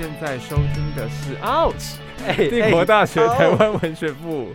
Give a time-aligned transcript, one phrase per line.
[0.00, 4.48] 现在收听的是 Ouch 哎帝国大学哎台湾文学部。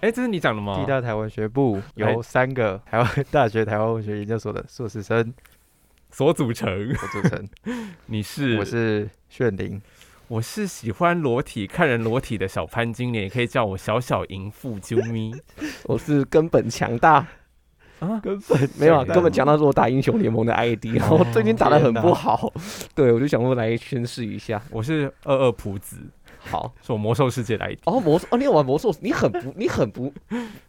[0.00, 0.86] 哎，这是你讲的吗地？
[0.86, 5.34] 大台湾学部哎由三个台湾大学台湾文学研究所的硕士生
[6.10, 6.94] 所组成。
[6.94, 7.48] 所组成。
[8.06, 8.56] 你是？
[8.56, 9.78] 我是炫灵，
[10.26, 15.34] 我是喜欢裸体、看人裸体的小潘金莲，也可以叫我小小淫妇啾咪。
[15.84, 17.26] 我是根本强大
[18.00, 22.52] 啊，根本没有啊，根本讲到是我打英雄联盟的 ID， 然后最近打的很不好，
[22.94, 24.62] 对我就想说来宣示一下。
[24.70, 25.96] 我是二二普子，
[26.38, 27.78] 好，是我魔兽世界的 ID。
[27.84, 30.12] 哦，魔兽，哦，你有玩魔兽，你很不，你很不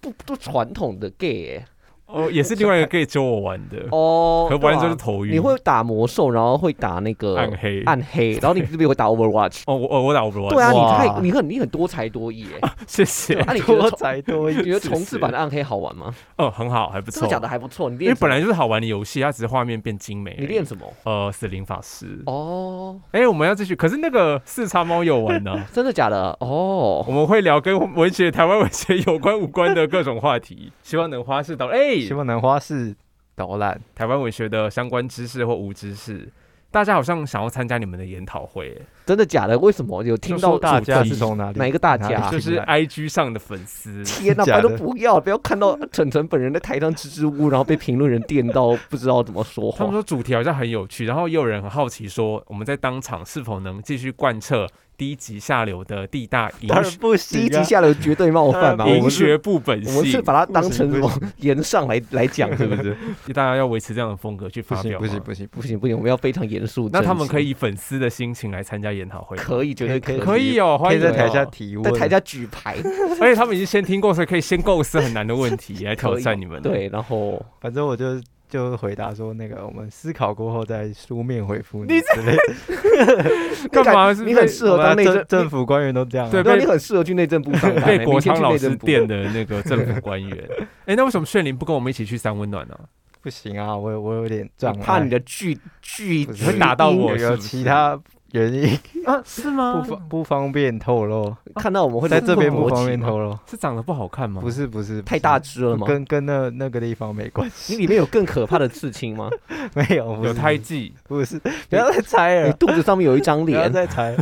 [0.01, 1.65] 不不传统的 gay 耶、
[2.12, 5.34] 哦，也是另外一个可以揪我玩的， 哦，可不然就是头晕。
[5.34, 7.82] 你会打魔兽，然后会打那个暗黑？
[7.85, 9.62] 暗黑， 然后你是不是会打 Overwatch？
[9.68, 10.49] 哦，我哦我打 Overwatch。
[10.49, 13.35] 对啊，你太你很你很多才多艺耶、 谢谢。
[13.41, 14.55] 啊，你多才多艺。
[14.55, 16.13] 你觉得重置版的暗黑好玩吗？
[16.38, 17.21] 哦，很好，还不错。
[17.21, 17.48] 真的假的？
[17.48, 17.90] 还不错。
[17.90, 20.35] 你因为本来就是好玩的游戏，它只是画面变精美。
[20.40, 20.85] 你练什么？
[21.04, 22.21] 呃死灵法师。
[22.26, 26.35] 哦，哎、我们要继续，可是那个四叉猫有玩呢、真的假的？
[26.40, 32.95] 哦，我们会聊跟文学、台湾文学有关无关的各种话题，希望能花式到哎、希望南花是
[33.35, 33.79] 导览。
[33.95, 36.31] 台湾文学的相关知识或无知识。
[36.71, 39.57] 大家好像想要参加你们的研讨会、哎真的假的？
[39.57, 41.57] 为什么有听到大家是从哪里？
[41.57, 44.04] 哪一个大家就是 IG 上的粉丝。
[44.04, 49.79] 天哪，假的拜托不要，不要看到 晨晨本人在台上支支吾吾，然后被评论人电到不知道怎么说话。
[49.79, 57.41] 他们说主题好像很有趣，然后也有人很好奇说，我们在当场是否能继续贯彻低级下流的地大淫当然不行、啊。
[57.41, 62.96] 第一集下流绝对冒犯嘛，我们，学不本性我们是，把它当成什么言上来来讲，是不是？
[63.34, 66.90] 大家要维持这样的风格去发表不行不行不行不行，我们要非常严肃。
[66.91, 72.75] 那他们可以粉丝的心情来参加研讨会，可以，绝对可以以，可以哦，可欢迎在台下提问，在台下举牌，
[73.19, 83.69] 而且他们已经先听过，所以可以先构思很难的问题来挑战你们。，对，然后反正我就就回答说那个我们思考过后再书面回复你之类的。
[83.71, 86.31] 干嘛你很适合当内政政，府官员都这样啊。
[86.31, 90.49] 对你很适合去内政部上班，被国昌老师去内政部电的那个政府官员。
[90.85, 92.77] 哎，那为什么炫灵不跟我们一起去三温暖呢？
[93.21, 97.99] 不行啊，我我有点障碍，怕你的巨巨会打到我有其他
[98.31, 99.95] 原因啊，是吗不？
[99.95, 103.38] 方不方便透露，看到我们会在这边不方便透露。
[103.50, 104.40] 是长得不好看吗？
[104.41, 105.88] 不是不是，太大只了吗？
[105.88, 109.29] 跟跟那那个地方没关系你，里面有更可怕的刺青吗？
[109.73, 111.39] 没有有胎记，不是，
[111.69, 114.16] 不要再猜了，你肚子上面有一张不要脸，再猜，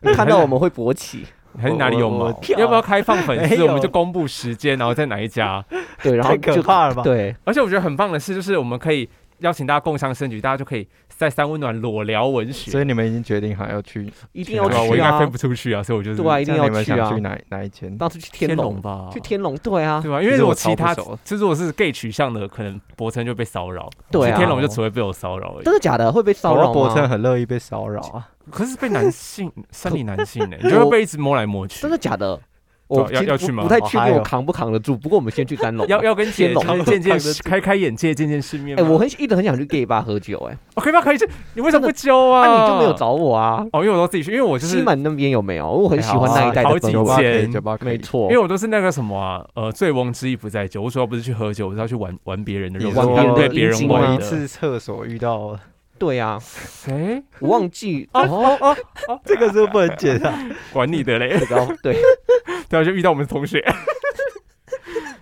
[0.00, 1.24] 你看到我们会勃起，
[1.58, 2.40] 还是哪里有毛我我？
[2.56, 3.62] 要不要开放粉丝？
[3.64, 5.64] 我们就公布时间，然后在哪一家？
[6.02, 7.02] 对，然后太可就怕了吧？
[7.02, 9.08] 对，而且我觉得很棒的是，就是我们可以
[9.38, 10.86] 邀请大家共襄盛举，大家就可以
[11.20, 12.70] 在三温暖裸聊文学。
[12.70, 14.82] 所以你们已经决定好要去，一定要去啊？
[14.84, 15.26] 我应该飞！
[15.26, 17.20] 不出去啊，所以我就是对啊，一定要去啊想去！
[17.20, 17.94] 哪哪一间？
[17.98, 20.22] 当时去天龙，吧，去天龙，对啊，对吧？
[20.22, 25.74] 因为我如果其他就是如果是 gay 取向的，可能博成就被骚扰，对啊去天龙就只会被我骚扰而已真。
[25.74, 26.10] 的假的？
[26.10, 27.08] 会被骚扰博称吗？
[27.08, 31.90] 很乐意被骚扰啊，可是被男性生理男性呢，你就会被一直摸来摸去真。
[31.90, 32.40] 的假的？
[32.90, 34.96] 我要要去吗不不太确定我扛不扛得住。
[34.96, 35.86] 不过我们先去三龙。
[35.86, 41.00] 要要跟姐天龙就是见见开开眼界，见见世面哎，我很一直很想去 gay 吧喝酒，哎，哦，可以吧？
[41.00, 41.28] 可以去。
[41.54, 42.62] 你为什么不揪那啊？
[42.62, 43.64] 你就没有找我啊？
[43.72, 45.70] 哦，因为我都自己去，因为我就是西门那边有没有？
[45.70, 46.92] 我很喜欢那一带好几间
[47.50, 50.82] 酒吧没，错因为，我都是那个什么啊，呃，醉翁之意不在酒。
[50.82, 54.10] 我主要不是去喝酒，我是要去玩玩别人的肉体，你说玩别人的被别人阴茎吗玩的。
[54.16, 55.58] 我一次厕所遇到，
[56.00, 57.22] 对啊，谁？
[57.40, 58.76] 我忘记哦哦，哦
[59.08, 60.32] 哦， 这个是不能剪的？
[60.72, 61.38] 管你的嘞！
[61.38, 61.94] 这个对，
[62.70, 63.62] 对啊，就遇到我们同学。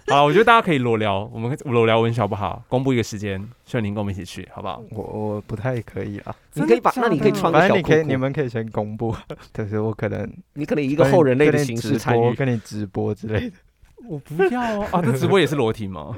[0.06, 2.62] 好，我觉得大家可以裸聊，我们裸聊文学好不好？
[2.69, 4.81] 公布一个时间，炫宁跟我们一起去，好不好？
[4.93, 9.12] 我我不太可以啊，你可以把，那你可以穿个小裤反正你可以，你，们可以先公布，
[9.50, 12.34] 但是我可能你可能以一个后人类的形式参与。
[12.34, 13.56] 跟你直播之类的。
[14.06, 14.88] 我不要啊！
[14.93, 16.17] 啊，这直播也是裸体吗？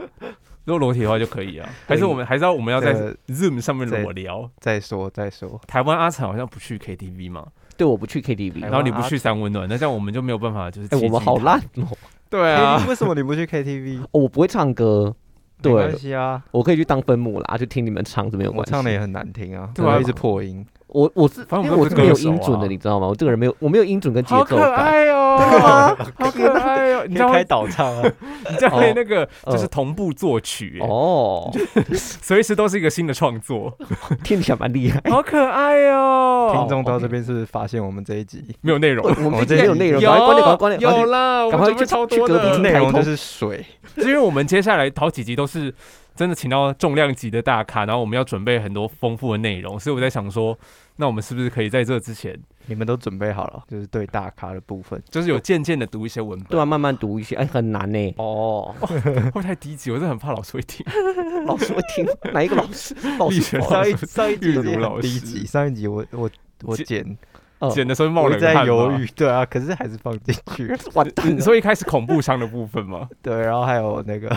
[0.65, 4.49] 如果裸体的话就可以啊，还是我们还是要我们要在这个 Zoom 上面裸聊？
[4.59, 11.59] 再说再说，台湾阿成好像不去 KTV 嘛，对，我不去 KTV，然后你不去三温暖，那这样我们就没有办法就是哎，我们好烂。
[11.77, 11.89] 哦，
[12.29, 12.85] 对啊。
[12.87, 14.03] 为什么你不去 KTV？
[14.13, 15.15] 哦我不会唱歌，
[15.63, 18.73] 没关对，系啊，我可以去当分母啦，就听你们唱，这没有我关系。
[18.73, 19.95] 唱的也很难听啊，对啊。
[19.97, 20.65] 我一直破音。
[20.93, 23.07] 我我是反正因我是为我是没有音准的，啊你知道吗？
[23.07, 24.75] 我这个人没有，我没有音准跟节好可奏感。
[24.75, 25.97] 爱哦，真的吗？
[26.19, 27.05] 好可爱哦！
[27.09, 28.03] 你这样会，导唱啊？
[28.51, 31.51] 你这样会那个哦就是同步作曲，哎哦，
[31.95, 33.73] 随时都是一个新的创作，
[34.25, 35.01] 听起来蛮厉害。
[35.11, 36.53] 好可爱哦！
[36.55, 41.87] 听众到这边是发现我们这一集没有内容，我们这这没有内容，赶快关掉，赶快关掉，赶快去有啦，我赶快去
[42.17, 43.65] 去隔壁内容就是水？
[43.97, 45.73] 是因为我们接下来好几集都是
[46.21, 50.55] 真的请到重量级的大咖，然后我们要准备很多丰富的内容，所以我在想说，
[50.97, 53.63] 那我们是不是可以在这之前，你们都准备好了？
[53.67, 55.03] 就是对大咖的部分。
[55.09, 58.15] 就是有渐渐的读一些文本，对啊，慢慢读一些，哎，很难呢。
[58.19, 59.91] 哦， 会不会太低级？
[59.91, 60.85] 我真的很怕老师会听。
[61.47, 62.95] 老师会听 哪一个老师？
[63.19, 66.31] 老力师上一上一集玉茹也很老师低级，上一集我我
[66.65, 67.17] 我其剪
[67.61, 68.75] 嗯剪的时候冒我一直在冷汗吗。
[68.75, 70.79] 犹豫，对啊，可是还是放进去了。
[70.93, 73.09] 完蛋了，你说一开始恐怖伤的部分吗？
[73.23, 74.29] 对，然后还有那个，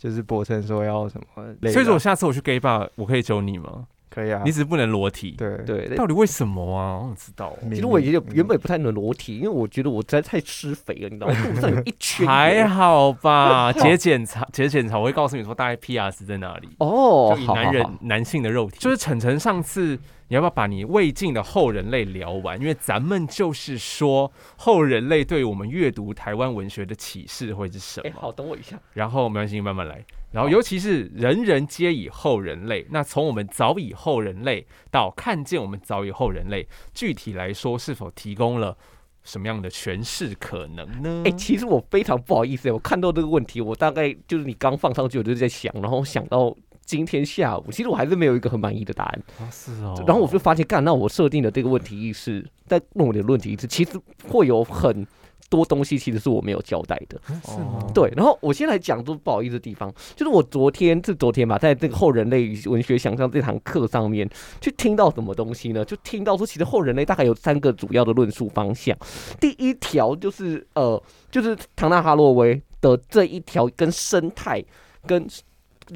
[0.00, 3.84] 就是博成说要什么所以说我下次我去 gay bar，我可以揪你吗？
[4.08, 5.94] 可以啊你，只是不能裸体。，对，对。
[5.94, 6.98] 到底为什么啊？
[6.98, 7.58] 我想知道哦。
[7.70, 11.34] 其实我也有原本也不太能裸体，因为我觉得我实在太吃肥了，你知道吗？
[11.54, 16.68] 肚上有一圈 还好吧， 节检查，节检查我会告诉你说大概 PR 是在哪里。
[16.78, 19.96] 哦，就以男人好好好男性的肉体，就是晨晨上次
[20.30, 22.58] 你要不要把你未尽的后人类聊完？
[22.60, 28.20] 因为咱们就是说后人类对我们阅读台湾文学的启示会是什哎，么？
[28.20, 28.80] 好，等我一下。
[28.92, 30.04] 然后没关系，慢慢来。
[30.30, 38.78] 然后尤其是人人皆以后人类，那从我们早已后人类到看见我们早已后人类，具体来说是否提供了
[39.24, 41.24] 什么样的诠释可能呢？
[41.26, 46.56] 哎、其实我非常不好意思，我看到这个问题，我大概就是你刚放上去，我就在想，然后想到
[46.90, 49.22] 今天下午，其实我还是没有一个很满意的答案。
[49.38, 53.92] 啊是哦然后我就发现，干，那我设定的这个问题意识，在问我的论题意识，其实
[54.28, 55.06] 会有很
[55.48, 57.20] 多东西其实是我没有交代的。
[57.44, 57.86] 是吗？
[57.94, 64.28] 对，然后我先来讲都不好意思的地方，就是我昨天是昨天吧，在这个后人类文学想象这堂课上面，
[64.60, 65.84] 去听到什么东西呢？
[65.84, 68.96] 就听到说，其实后人类大概有三个主要的论述方向。
[69.38, 71.00] 第一条就是呃，
[71.30, 74.64] 就是唐纳哈洛威的这一条跟生态、
[75.06, 75.24] 跟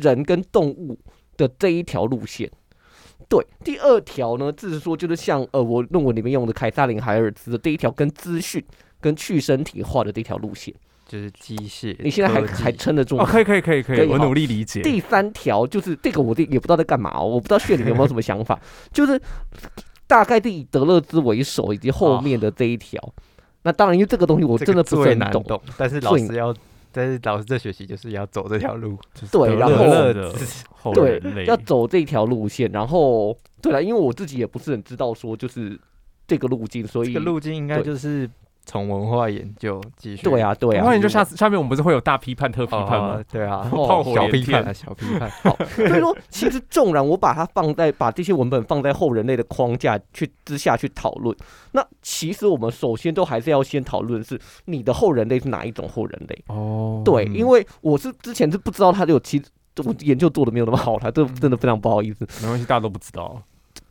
[0.01, 0.99] 人跟动物
[1.37, 2.51] 的这一条路线。
[3.29, 8.63] 对，第二条呢，就是说，就是像呃，我论文里面用的凯撒琳海尔兹的这一条跟资讯、
[9.01, 10.75] 跟去身体化的这条路线。
[11.07, 11.95] 就是机械。
[12.01, 13.27] 你现在还还撑得住哦，吗？
[13.27, 14.83] 可以可以可以可以，我努力理解。
[14.83, 18.59] 第三条就是这个，我这也不知道在干嘛哦，我不知道炫里面有没有什么想法，
[18.91, 19.21] 就是
[20.07, 22.99] 大概是以德勒兹为首，以及后面的这一条。
[23.63, 26.55] 那当然，因为这个东西我真的不是很懂，难懂，但是老最师要，
[26.95, 28.97] 但是老师这学期就是要走这条路。
[29.33, 30.33] 对，然后勒的
[30.71, 35.79] 后对要走这条路线，然后对了，因为我自己也不是很知道说就是
[36.27, 38.31] 这个路径，所以这个路径应该就是
[38.67, 40.23] 从文化研究继续。
[40.23, 43.21] 对啊对啊文化研究下次下面我们不是会有大批判特批哦，判吗？
[43.31, 45.31] 对啊，哦炮火小批判啊， 小批判。
[45.43, 51.37] 好，所以说其实纵然我把它放在把这些文本放在后人类的框架去之下去讨论，
[51.73, 56.45] 那其实我们首先都还是要先讨论是你的后人类是哪一种后人类。
[56.49, 59.43] 哦对，嗯因为我是之前是不知道他有其
[59.85, 63.43] 我研究做的没有那么好他，这真的非常不好意思，没关系，大家都不知道。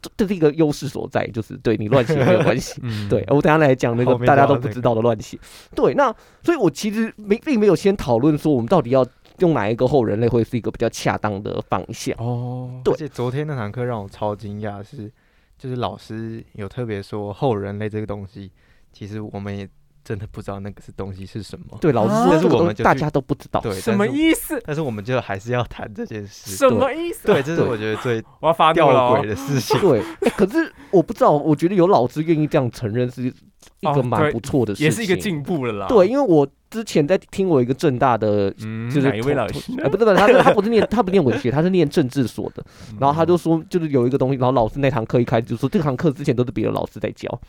[0.03, 2.79] 这这是一个优势所在，就是对你乱写没有关系。
[2.83, 5.39] 嗯，对，我等下来讲那个大家都不知道的乱写。
[5.73, 6.13] 对，那
[6.43, 9.03] 所以我其实没并没有先讨论说我们到底要
[9.39, 12.15] 用哪一个后人类会是一个比较恰当的方向。
[12.19, 15.11] 哦，对而且昨天那堂课让我超惊讶，是
[15.57, 18.51] 就是老师有特别说后人类这个东西，
[18.91, 19.67] 其实我们也
[20.03, 21.77] 真的不知道那个是东西是什么。
[21.79, 23.61] 对，老师但是我们大家都不知道。
[23.61, 24.61] 对，什么意思？
[24.65, 26.51] 但是我们就还是要谈这件事。
[26.55, 27.27] 什么意思？
[27.27, 29.27] 对，这是我觉得最我要发怒吊了鬼。
[29.27, 29.79] 的事情。
[29.79, 33.33] 对，欸可是我不知道，我觉得有老师愿意这样承认是一
[33.81, 35.87] 哦个蛮不错的事情，也是一个进步了啦。
[35.87, 39.71] 对，，因为我之前在听我一个正大的嗯，就是哪一位老师？
[39.81, 42.63] 哎，不是不是，他他不是念他不念文学，他是念政治所的。
[42.99, 47.39] 然后他就说，就是有一个东西，然后老师那堂课一开就说，这堂课之前都是别的老师在教，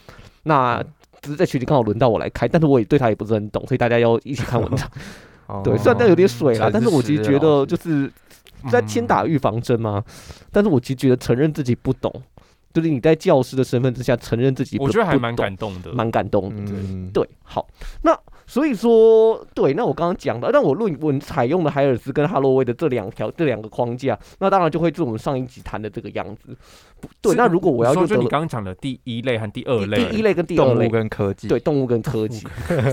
[0.44, 0.84] 那
[1.24, 4.88] 只是在群里刚好轮到我来开，但是我也对他也不是很懂，所以大家要一起看文章。
[5.64, 8.10] 对，虽然这有点水啦，哦但是我其实觉得就是
[8.70, 10.02] 在嗯先打预防针嘛。
[10.52, 12.12] 但是我其实觉得承认自己不懂，
[12.72, 15.92] 就是你在教师的身份之下承认自己不，我觉得还蛮感动的。
[15.92, 16.72] 蛮感动的。
[16.72, 17.66] 嗯，对，好，
[18.02, 26.56] 那所以说，对，那我刚刚讲的，那我论文采用的海尔斯跟哈洛威的这两条这两个框架，那当然就会是我们上一集谈的这个样子。
[27.20, 32.46] 对，那如果我要就就你刚刚讲的第一类和第二类，第一类跟第二类动物，跟科技，对动物跟科技，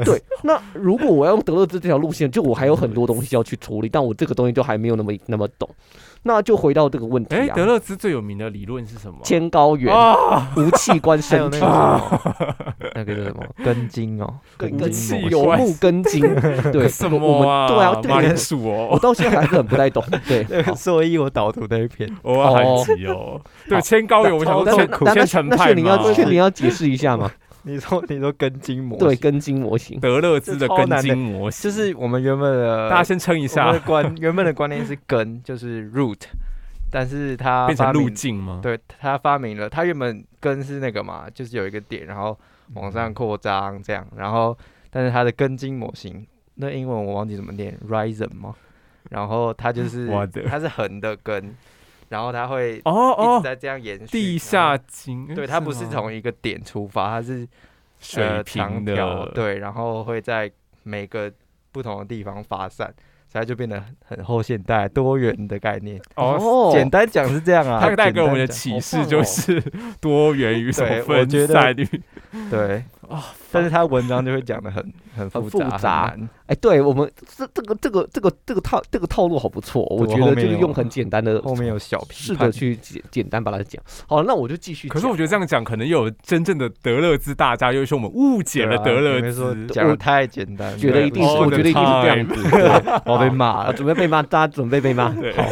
[0.03, 0.22] 对。
[0.43, 5.70] 那如果我要用德勒兹这条路线，就我还有很多东西要去处理，但我这个东西就还没有那么那么懂。
[6.24, 9.18] 那就回到这个问题哎，啊，德勒兹最有名的理论是什么？
[9.24, 11.66] 天高远，啊，无器官 还有身体
[12.96, 13.16] 那个。
[13.22, 13.44] 叫什么？
[13.63, 16.22] 根茎哦，跟跟茎气关有木根茎，
[16.72, 17.68] 对，什么啊？
[17.68, 18.90] 们对啊，马铃薯哦。
[18.92, 23.42] 我哦，到现在还是很不太懂，对，那个所以我导图那一篇，哦。
[23.68, 27.30] 对，千高原，我想说那千那那千层派那炫你要嘛炫你要解释一下嘛？
[27.63, 36.22] 你说你说根筋模型，对，根筋模型，德勒兹的根这超难的茎模型，就是我们原本的大家先称一下的，观原本的观念是根，就是 root，
[36.89, 38.60] 但是它变成路径吗？
[38.63, 42.38] 对他发明了，他原本根是那个嘛，就是有一个点，然后
[42.74, 44.58] 往上扩张这样，然后
[44.89, 46.25] 但是它的根筋模型，
[46.56, 48.56] 那英文我忘记怎么念，rhizome 吗？
[49.10, 50.10] 然后它就是
[50.48, 51.53] 它是横的根，
[52.12, 54.06] 然后它会一哦直哦，在这样延续。
[54.06, 57.48] 地下井，对，它不是吗从一个点出发，它是
[58.00, 60.51] 水呃平的，对，然后会在
[60.84, 61.32] 每个
[61.72, 62.94] 不同的地方发散，
[63.32, 66.01] 所以它就变得很后现代、多元的概念。
[66.15, 67.80] 哦，简单讲是这样啊。
[67.82, 69.63] 它带给我们的启示就是
[70.01, 71.88] 多元与什么分散率
[72.50, 76.15] 对啊， 但是他文章就会讲的很很复很复杂、
[76.48, 83.81] 哎，对我们这这个这个这个这个套这个套路好不错，我觉得就是用很简单的后面有小试着去简简单把它讲。
[84.08, 84.88] 好，那我就继续。
[84.88, 89.67] 可是我觉得这样讲，可能又有真正的德勒兹大家，又说我们误解了德勒兹。
[89.67, 92.50] 讲的太简单，觉得一定是，我觉得一定是这样子。
[92.50, 93.72] 对 我被骂。
[93.74, 95.10] 准备被骂，大家准备被骂。
[95.10, 95.43] 对好，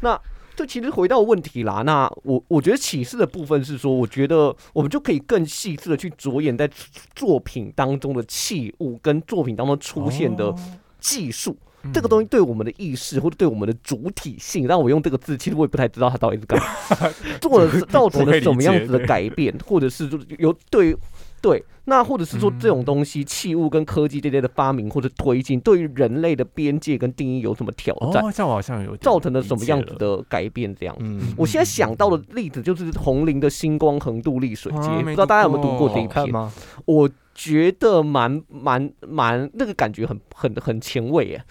[0.00, 0.18] 那
[0.56, 1.82] 这其实回到问题啦。
[1.82, 6.68] 那我我觉得启示的部分是说，我觉得我们就可以更细致的去着眼在
[7.14, 10.58] 作品当中的器物跟作品当中出现的哦
[10.98, 11.52] 技术。
[11.52, 16.66] 嗯这个东西对我们的意识或者对我们的主体性，让我用这个字，其实我也不太知道它到底是干嘛，
[17.40, 20.96] 做了造成了什么样子的改变，或者是就是有对
[21.40, 29.94] 对，那或者是说这种东西器物跟科技这类的发明或者推进，对于人类的边界跟定义有什么挑战，哦，这样我好像有造成了什么样子？
[29.94, 30.74] 的改变？
[30.74, 30.96] 这样。
[30.98, 36.28] 嗯，我现在想到的例子就是红林的星光横渡丽水街，啊不知道大家有没有读过这一篇？
[36.30, 36.52] 吗？
[36.84, 41.44] 我觉得蛮蛮蛮那个感觉很很很前卫耶。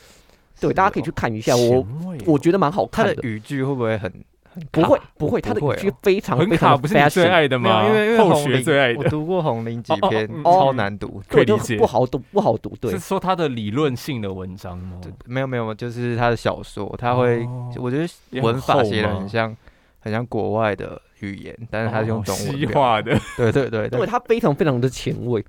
[0.59, 1.85] 对，大家可以哦去看一下，我
[2.25, 3.13] 我觉得蛮好看的。
[3.15, 4.23] 的语句会不会很很
[4.71, 7.85] 不会不会，他的语句非常很卡，非常不是你最爱的吗？
[7.87, 11.21] 因为因为后红学最爱的，我读过红林几篇，嗯超难读。
[11.29, 12.75] 对，就可以理解不好读不好读。
[12.79, 14.99] 对是，说他的理论性的文章吗？
[15.25, 19.55] 没有没有，就是他的小说，他会哦，我觉得文法写的很像，
[19.99, 25.43] 很像国外的语言，但是他是用哦中文西化的，对对对因为，他非常非常的前卫。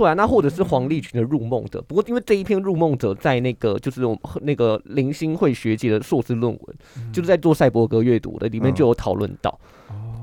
[0.00, 4.00] 对啊，那或者是嗯黄立群的《入梦者》，不过因为这一篇《入梦者》在那个就是
[4.40, 6.76] 那个林星慧学姐的硕士论文，
[7.12, 9.50] 就是在做赛博格阅读的，里面就有讨论到。
[9.50, 9.58] 哦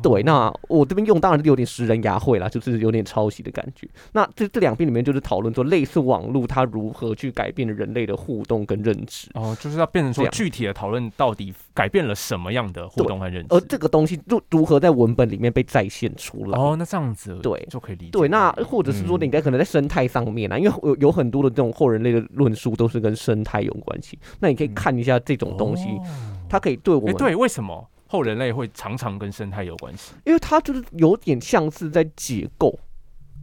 [0.08, 3.86] 对，那我这边用当然是有点食人牙慧啦，就是有点抄袭的感觉。
[4.14, 9.30] 那这这两篇里面就是讨论说，类似网络它如何去改变了人类的互动跟认知。
[9.34, 13.48] 哦，就是要变成说具体的讨论到底改变了什么样的互动和认知。
[13.54, 16.58] 而这个东西如如何在文本里面被再现出来？
[16.58, 18.12] 哦，那这样子对就可以理解。
[18.12, 26.04] 对，那或者是说嗯你在可能在生态上面啊，因为有有很多的这种后人类的论述都是跟生态有关系，那你可以嗯看一下这种东西，哦
[26.50, 30.14] 它可以对我们，哎对，为什么后人类会常常跟生态有关系？
[30.26, 32.78] 因为它就是有点像是在解构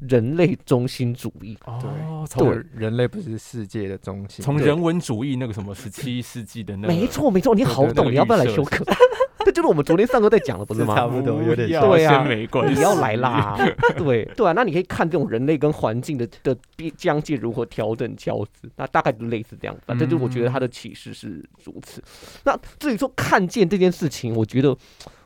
[0.09, 1.57] 人类中心主义。
[1.67, 4.45] 哦，从从人类不是世界的中心，对。
[4.45, 8.85] 从人文主义那个什么十七世纪的那个，没错，没错，你好懂，你要不要来修课？
[9.45, 10.95] 这就是我们昨天上课在讲的，不是吗？
[10.97, 13.55] 差不多有点对啊先没关系，你要来啦，
[13.99, 22.03] 对对啊，那你可以看这种人类跟环境的的边疆界如何调整交织，那大概就类似这样，反正就我觉得他的启示是如此。
[22.45, 24.75] 那至于说看见这件事情，我觉得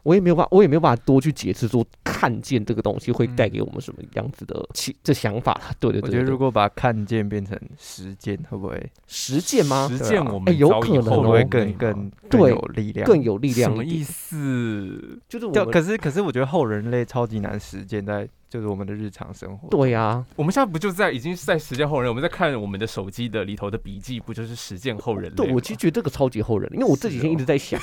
[0.03, 5.61] 我也没有办法，我也没有办法多去解释说看见这个东西会带给我们什么样子的启这想法。
[5.79, 9.89] 对对对对我觉得如果把看见变成实践，会不会实践吗？
[9.91, 13.07] 实践我们哎有可能会更更更有力量？
[13.07, 15.21] 更有力量什么意思？
[15.29, 19.69] 就就是我可是可是我觉得后人类超级难实践在就是我们的日常生活。
[19.69, 25.35] 对啊，我们现在不就在已经是在实践后人，我们在看我们的手机的里头的笔记，不就是实践后人？
[25.35, 27.81] 对我其实觉得这个超级后人，因为我这几天一直在想，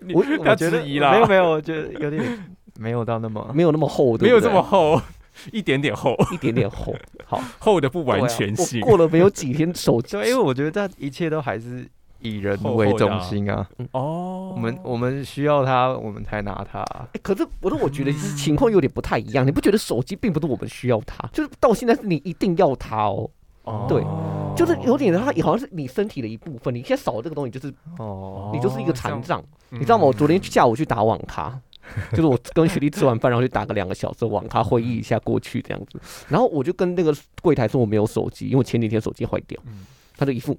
[0.00, 2.22] 你我 我觉得疑啦，没有没有，我觉得有点
[2.78, 5.00] 没有到那么没有那么厚，对不对没有这么厚，
[5.52, 6.94] 一点点厚，一点点厚。
[7.24, 8.80] 好， 厚的不完全性。
[8.82, 11.86] 我过了没有几天，手机对，因为我觉得这一切都还是
[12.24, 13.68] 以人为中心啊。
[13.92, 17.06] 哦，我们我们需要它，我们才拿它啊。
[17.12, 19.46] 欸可是我说，我觉得是情况有点不太一样。
[19.46, 23.30] 你不觉得手机并不是我们需要它， 就是到现在是你一定要它哦，
[23.64, 24.02] 哦对
[24.56, 26.74] 就是有点它也好像是你身体的一部分。
[26.74, 29.42] 你现在少了这个东西，就是哦，你就是一个残障。
[29.68, 30.04] 你你知道吗？
[30.04, 31.60] 我昨天下午去打网咖，
[32.12, 36.00] 就是我跟学弟吃完饭，然后去打个两个小时网咖，回忆一下过去这样子。
[36.28, 39.60] 然后我就跟那个柜台说我没有手机，因为我前几天手机坏掉。
[39.66, 39.84] 嗯
[40.16, 40.56] 他就一副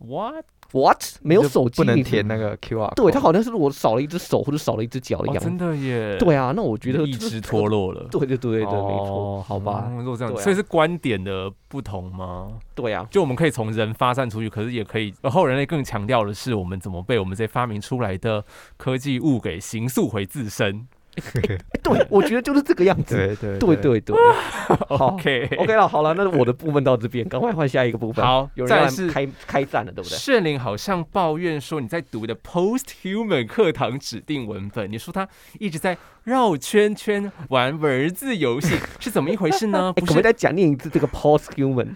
[0.00, 5.48] what？what 没有手机，不能填那个 QR，对他好像是我少了一只手或者少了一只脚的哦，样子。
[5.48, 8.06] 真的耶，对啊，那我觉得意这志脱落了。
[8.10, 12.48] 对对对对，没错，哦好吧哦，如果这样，啊所以是观点的不同吗？
[12.74, 18.44] 对啊，就我们可以从人发散出去，可是也可以，呃后人类更强调的是我们怎么被我们这些发明出来的
[18.76, 20.86] 科技物给形塑回自身。
[21.20, 23.16] 哎 对，我觉得就是这个样子。
[23.16, 24.16] 对对对对对，
[24.88, 28.24] 好 OK OK 了，好了，那我的部分到这边，赶快换下一个部分。
[28.24, 30.16] 好有人开开战了，对不对？
[30.16, 39.92] 炫灵好像抱怨说你在读的 Post Human 课堂指定文本，你说他一直在绕圈圈玩文字游戏，是怎么一回事呢？
[39.96, 41.94] 哎，不是可不可以再讲念一次这个 post human？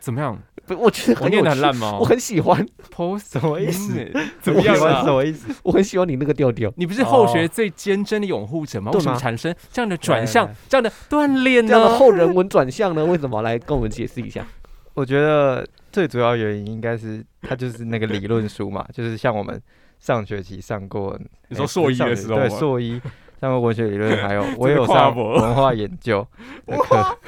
[0.00, 0.38] 怎么样？
[0.66, 3.94] 不，我觉得我很有烂吗我很喜欢，？Post 什么意思
[4.40, 5.02] 怎么样什啊？
[5.04, 5.54] 么意思？
[5.62, 6.72] 我很喜欢你那个调调。
[6.76, 8.90] 你不是后学最坚贞的拥护者吗？
[8.90, 11.98] 对为什么产生这样的转向这样的锻炼这样的呢？
[11.98, 13.04] 后人文转向呢？
[13.04, 13.42] 为什么？
[13.42, 14.46] 来跟我们解释一下。
[14.94, 19.60] 我觉得最主要原因应该是它就是那个理论书嘛，就是像我们
[19.98, 23.00] 上学期上过，哎你说硕一上学对的时候吗硕一
[23.44, 26.26] 上过文学理论，还有 我这个有上文化研究
[26.66, 27.18] 的课，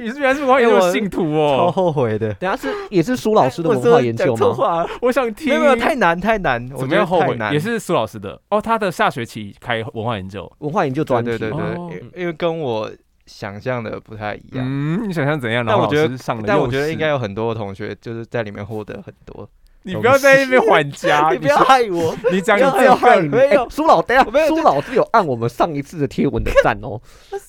[0.00, 2.32] 你是原来是文化研究的信徒哦超哦，后悔的。
[2.34, 4.86] 等下是也是苏老师的文化研究吗？
[5.02, 5.48] 我想听。
[5.48, 7.36] 没有没有太难太难，我怎么样后悔？
[7.36, 10.50] 难也是苏老师的哦，他的下学期开文化研究。
[10.58, 11.60] 文化研究专题，对对对
[12.14, 12.90] 因因为跟我
[13.26, 14.64] 想象的不太一样。
[14.64, 15.64] 嗯，你想象怎样？
[15.66, 19.48] 但我觉得上，但我觉得应该，有很多同学就是在里面获得很多。
[19.86, 27.00] 你不要在那边缓夹，你不要害我，你讲你不要自己害 你没有哎苏老，等苏老师有按我们上一次的贴文的赞哦，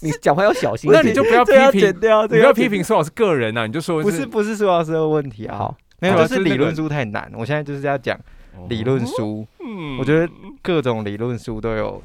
[0.01, 1.03] 你讲话要小心一点。
[1.03, 7.32] 那你就不要批评剪掉，你不要批评苏老师个人呐，你就说不是不是苏老师的问题啊，没有，就是理论书太难。
[7.36, 8.15] 我现在就是要讲
[8.70, 12.01] 理论书，嗯我觉得各种理论书都有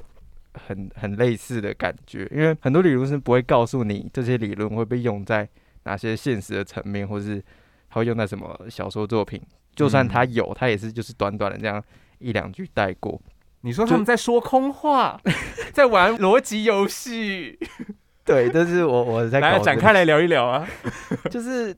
[0.66, 5.46] 很很类似的感觉，因为很多理论是不会告诉你这些理论会被用在
[5.84, 7.42] 哪些现实的层面，或是
[7.90, 9.40] 它会用在什么小说作品。
[9.74, 11.82] 就算他有，他也是就是短短的这样
[12.18, 13.20] 一两句带过。
[13.62, 15.20] 你说他们在说空话，
[15.72, 17.58] 在玩逻辑游戏，
[18.24, 20.66] 对，但是我我在来展开来聊一聊啊。
[21.30, 21.74] 就是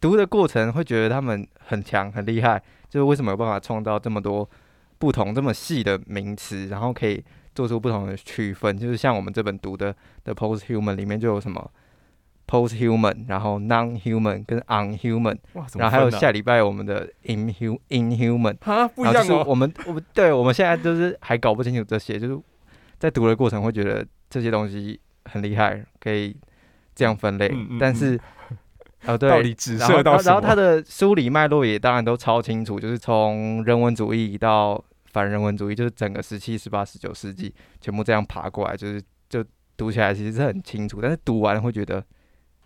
[0.00, 4.48] 读的过程会觉得他们很强很厉害，就是为什么有办法创造这么多
[4.98, 7.22] 不同这么细的名词，然后可以
[7.54, 8.78] 做出不同的区分。
[8.78, 11.70] 就是像我们这本读的 The Post Human 里面就有什么
[12.46, 19.44] Post Human，然后 Non Human 跟 Unhuman，哇，然后还有下礼拜我们的 Inhu Inhuman，啊不一样哦。
[19.46, 22.38] 我们我们对我们现在就是还搞不清楚这些，就是
[22.98, 26.36] 在读的过程会觉得这些东西很厉害，可以
[26.94, 28.18] 这样分类，嗯嗯嗯但是。
[29.04, 30.52] 哦，对，到底到什然后然后他？
[30.52, 39.44] 的梳理脉络也当然都超清楚，就是从人文主义到反人文主义，就是整个十七、十八、十九世纪全部这样爬过来，就是就
[39.76, 42.02] 读起来其实是很清楚，但是读完会觉得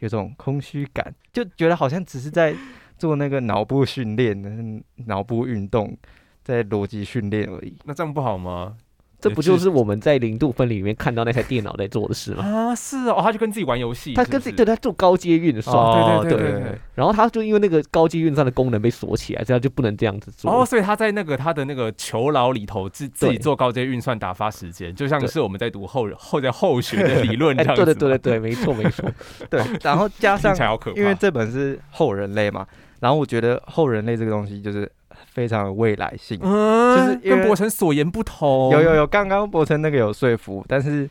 [0.01, 2.55] 有种空虚感，就觉得好像只是在
[2.99, 5.97] 做那个脑部训练、脑部运动，
[6.43, 7.79] 在逻辑训练而已。
[7.85, 8.77] 那这样不好吗？
[9.21, 12.45] 这不就是我们在零度分离里面看到那台电脑在做的事吗？
[12.45, 16.79] 啊，是哦，他就跟自己玩游戏，他跟自己对他做高阶运算，哦对对对对对。
[16.95, 20.51] 然后他就因为那个高阶运算的功能被锁起来，这样就不能这样子做。
[20.51, 27.85] 哦，所以他在那个他的那个囚牢里头自自己做高阶运算打发时间，就像是我们在读后后在后学的理论这 哎，样子吗。
[27.87, 29.11] 对对对对对，没错没错。
[29.51, 31.01] 对，然后加上起来好可怕。
[31.01, 32.67] 因为这本是后人类嘛，
[33.01, 34.91] 然后我觉得后人类这个东西就是
[35.33, 36.39] 非常有未来性。
[36.43, 38.71] 嗯，就是跟博成所言不同。
[38.73, 41.09] 有有有，刚刚博成那个有说服，但是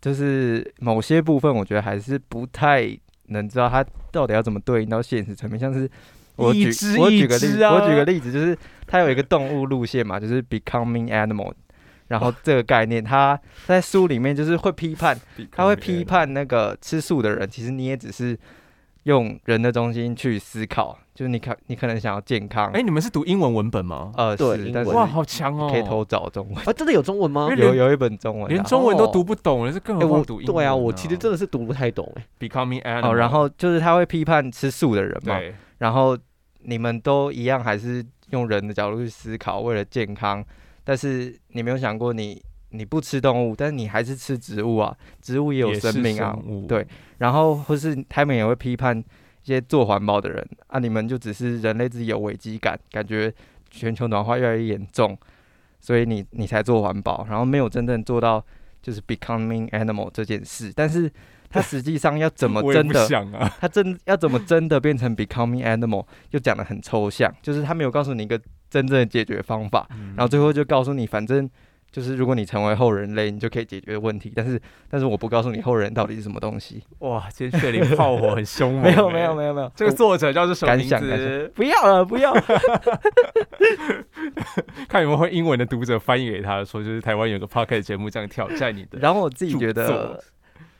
[0.00, 2.88] 就是某些部分，我觉得还是不太
[3.26, 5.58] 能知道它到底要怎么对应到现实层面。
[5.58, 5.88] 像是
[6.36, 6.66] 我举
[6.98, 11.52] 我举个例我举个例子，就是它有一个动物路线嘛，就是 becoming animal，
[12.08, 15.18] 然后这个概念，它在书里面就是会批判，
[15.52, 18.36] 他会批判那个吃素的人，其实你也只是
[19.04, 24.12] 用人的中心去思考，就是你可你可能想要健康，哎，你们是读英文文本吗？
[24.16, 25.68] 呃，对但是哇，好强哦！
[25.70, 32.26] 可以偷找中文，啊，真的有中文吗有有一本中文啊，连中文都哦读不懂了，是更何况读英文对啊，我其实真的是读不太懂哎。
[32.40, 33.10] becoming animal。
[33.10, 36.16] 哦，然后就是他会批判吃素的人嘛，对，然后
[36.62, 40.42] 你们都一样，还是用人的角度去思考，为了健康，
[40.82, 42.42] 但是你没有想过你
[42.74, 46.36] 你不吃动物，但是你还是吃植物啊，植物也有生命啊，
[46.68, 46.86] 对，
[47.18, 53.32] 然后或是他们也会批判一些做环保的人啊，你们就只是人类自己有危机感，感觉
[53.70, 55.16] 全球暖化越来越严重，
[55.80, 58.44] 所以你你才做环保，然后没有真正做到
[58.82, 61.10] 就是 becoming animal 这件事，但是
[61.48, 63.48] 它实际上要怎么真的想啊。
[63.60, 71.48] 他真要怎么真的变成 becoming animal，就讲的很抽象，就是他没有告诉你一个真正的解决方法，然后最后就告诉你，反正
[71.94, 74.32] 就是如果你成为后人类，你就可以解决问题。
[74.34, 76.82] 但是，但是我不告诉你后人到底是什么东西。
[76.98, 78.82] 哇，今天血淋炮火很凶猛。
[78.90, 79.34] 没有，没有，有。
[79.36, 79.70] 没有，没有。
[79.76, 81.52] 这个作者叫做什么名字？
[81.54, 82.34] 不要了，不要。
[84.88, 88.98] 看有没有会英文的读者翻译给他说，就是台湾有个 p o c k e t 节目这样挑战你的。
[88.98, 90.18] 然后我自己觉得作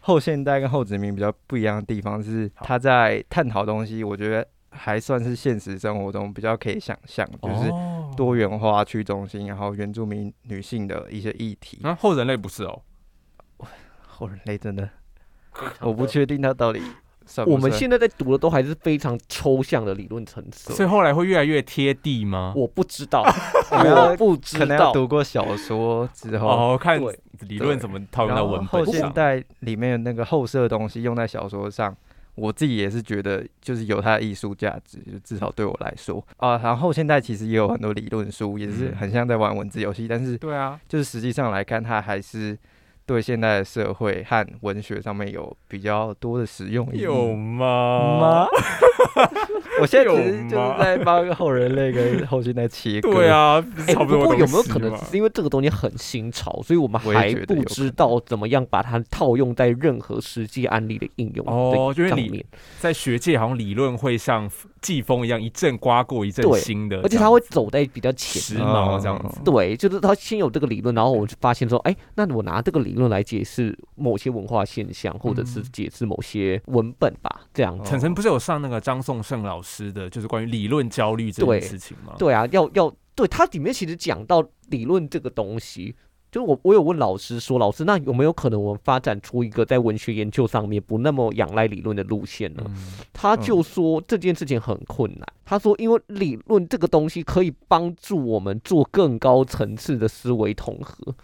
[0.01, 11.81] 后现代跟后殖民比较不一样的地方是，他在探讨东西，我觉得还算是现实生活中比较可以想象，就是哦多元化、去中心，然后原住民女性的一些议题。
[11.83, 12.83] 啊，后人类不是哦。
[14.07, 14.89] 后人类真的，
[15.81, 16.81] 我不确定他到底
[17.27, 22.53] 算不我们算现在在读的都还是非常抽象的理论层次，所以后来会越来越贴地吗？
[22.55, 23.25] 我不知道，
[23.73, 24.93] 我不知道可能要道。
[24.93, 27.01] 读过小说之后，哦，看
[27.41, 28.95] 理论怎么套用到文本上。
[28.95, 31.95] 现代里面的那个后设的东西用在小说上，
[32.35, 36.59] 我自己也是觉得就是有它的艺术价值，就至少对我来说啊。
[36.59, 42.59] 然后后现在其实也有很多理论书，也是嗯很像在玩文字游戏，但是对啊，就是实际上来看，它还是
[43.07, 48.19] 对现代社会和文学上面有比较多的实用意义有吗？
[48.21, 48.47] 吗？
[49.81, 53.13] 我现在其实就是在帮后人类跟后现代切割。
[53.13, 62.45] 对，啊，不是哎、差不多的不过有没有可能只是因为这个东西很新潮，所以我们还不觉得有知道怎么样把它套用在任何实际案例的应用哦就是你
[62.79, 68.65] 在学界好像理论会像季风一样，一阵刮过一阵新的而且它会走在比较前时面。
[68.65, 69.41] 髦这样子。
[69.45, 77.89] 对，就是他先有这个理论，然后我就发现说，哎，那我拿这个理论来解释某些文化现象，或者是嗯解释某些文本吧，这样子。
[77.89, 82.15] 晨晨不是有上那个张颂胜老师的，就是关于理论焦虑这件事情吗？
[82.19, 85.95] 对啊，要要对他里面其实讲到理论这个东西，
[86.31, 92.63] 就是我我有问老师说，老师那有没有可能我们发展出一个在文学研究上面不那么仰赖理论的路线呢？
[92.67, 92.75] 嗯，
[93.13, 95.27] 他就说这件事情很困难。
[95.45, 101.15] 他说，因为理论这个东西可以帮助我们做更高层次的思维统合，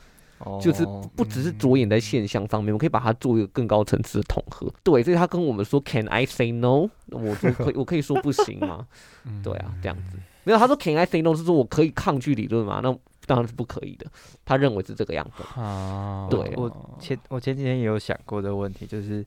[0.60, 4.72] 就是哦不只是着眼在现象上面，我可以把它做一个更高层次的统合。
[4.82, 6.88] 对，所以他跟我们说，Can I say no？
[7.10, 8.86] 我说可以， 我可以说不行吗？
[9.24, 10.58] 嗯对啊，这样子没有。
[10.58, 12.80] 他说 Can I say no 是说我可以抗拒理论吗？
[12.82, 14.06] 那当然是不可以的。
[14.44, 15.60] 他认为是这个样子。
[15.60, 19.24] 啊，对我前我前几天也有想过这个问题，就是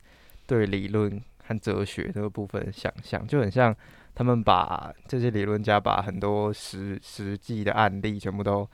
[0.47, 3.75] 对理论和哲学这个部分想象，就很像
[4.15, 8.67] 他们把这些理论家把很多实实际的案例全部都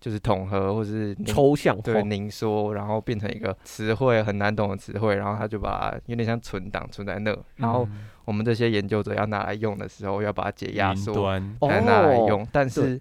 [0.00, 11.14] 就是统合或是抽象化对，凝缩，然后变成一个词汇很难懂的词汇，然后他就把它有点像存档存在那，然后嗯我们这些研究者要拿来用的时候，要把它解压缩，
[11.60, 12.46] 才拿来用。
[12.50, 13.00] 但是，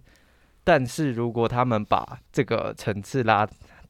[0.63, 3.47] 但是如果他们把这个层次拉，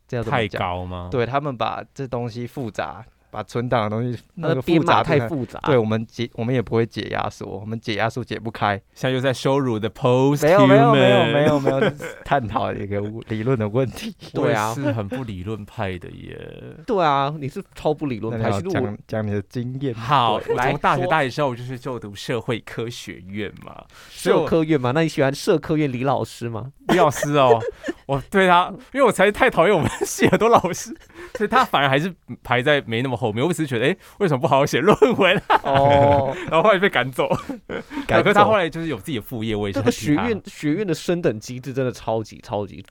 [0.07, 0.47] 这要怎么太？
[0.47, 5.59] 高吗？，对他们把这东西复杂，把存档的东西那个复杂太复杂。
[5.65, 8.81] 对我们解我们也不会解压缩，我们解压缩解不开。
[8.93, 11.91] 现在又在羞辱的 post，没有没有没有没有没有，
[12.23, 14.15] 探讨一个理论的问题。
[14.33, 16.39] 对啊是很不理论派的耶。
[16.87, 18.49] 对啊，你是超不理论派。
[18.61, 19.93] 讲讲你的经验。
[19.93, 26.71] 好，来我从大学大一之后就是就读社会科学院嘛，社科院嘛，那你喜欢社科院李老师吗？
[26.87, 27.59] 李老师哦，
[28.05, 30.95] 我对他，因为我才太讨厌我们系很多老师，
[31.33, 33.45] 所以他反而还是排在没那么后面。
[33.45, 35.41] 我只是觉得，哎、为什么不好好写论文？
[35.63, 37.27] 哦， 然后后来被赶走。
[38.07, 42.85] 赶可是他走后来就是有自己的副业，我也是这个很替他学院学院的升等机制真的超级超级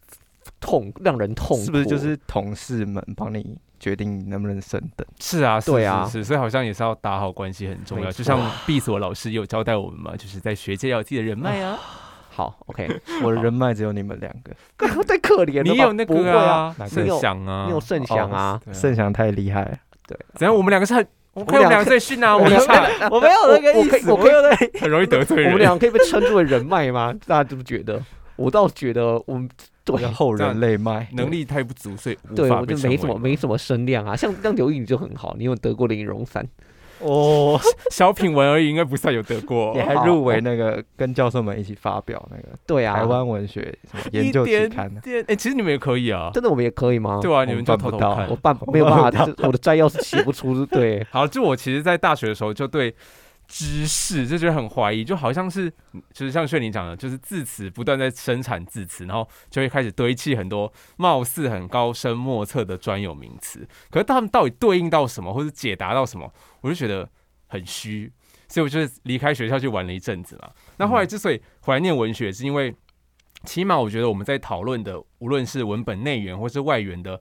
[0.61, 1.57] 痛，让人痛。
[1.59, 5.07] 是不是就是同事们帮你决定你能不能升等？
[5.21, 8.11] 是啊，是对啊是是，所以好像也是要打好关系很重要。
[8.11, 11.79] 就像毕所老师也有交代我们嘛，就是在学界要有自己的人脉啊。
[12.31, 12.89] 好？OK，
[13.23, 15.71] 我的人脉只有你们两个，太可怜了吧。
[15.73, 16.75] 你有那个啊？
[16.89, 19.79] 盛祥啊，你有盛祥啊盛祥太厉害了。
[20.07, 20.55] 怎样？
[20.55, 25.47] 我们两个是很，我们两两个最逊啊，我们两差个 我没有那个意思，我没有那 很容易得罪人。
[25.47, 27.15] 我们两个可以被称之为人脉吗？
[27.27, 28.03] 大家怎么觉得？
[28.37, 29.49] 我倒觉得我们
[29.85, 34.17] 对叫后人类脉，能力太不足，所以无对，我就没什么没什么声量啊。
[34.17, 36.45] 像像刘毅你就很好，你有得过林荣三，
[37.05, 39.81] 哦，小品文而已，应该不算有得过 你。
[39.81, 44.91] 还入围那个跟教授们一起发表那个对啊，台湾文学什么研究期刊
[45.27, 46.31] 哎，其实你们也可以啊。
[46.33, 47.21] 真的我们也可以吗？
[47.23, 48.37] 对啊，你们就办不到偷偷看我。
[48.37, 50.65] 办没有办法，就 是我的摘要是写不出。
[50.67, 52.95] 对，好，就我其实，在大学的时候就对
[53.47, 55.71] 知识就觉得很怀疑，就好像是
[56.13, 67.09] 就是像炫宁讲的，就是字词不断在生产字词，然后就会开始堆砌很多貌似很高深莫测的专有名词，可是他们到底对应到什么，或者解答到什么，我就觉得
[67.47, 68.11] 很虚，
[68.49, 70.51] 所以我就是离开学校去玩了一阵子嘛。
[70.79, 72.75] 那后来之所以回来念文学，是因为
[73.45, 77.21] 起码我觉得我们在讨论的，无论是文本内源或是外源的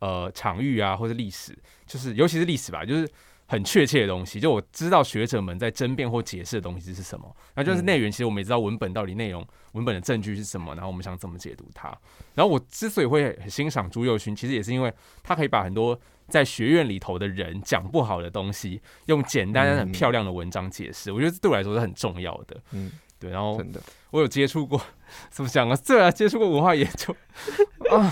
[0.00, 3.08] 呃场域啊，或是历史，就是尤其是历史吧，就是
[3.52, 4.40] 很确切的东西。
[4.40, 8.10] 就我知道学者们在争辩或解释的东西是什么，那就是嗯内源。
[8.10, 11.88] 其实我们也知道文本到底内容、文本的证据是什么，然后我们想怎么解读它。
[12.34, 14.90] 然后我之所以会很欣赏朱佑勋，其实也是因为
[15.22, 21.12] 他可以把很多在学院里头的人讲不好的东西，用简单但很嗯漂亮的文章解释。
[21.12, 22.58] 我觉得对我来说是很重要的。
[22.70, 24.80] 嗯，对，然后真的，我有接触过，
[25.28, 25.76] 怎么讲啊？
[25.86, 27.14] 对啊，接触过文化研究
[27.94, 28.10] 啊。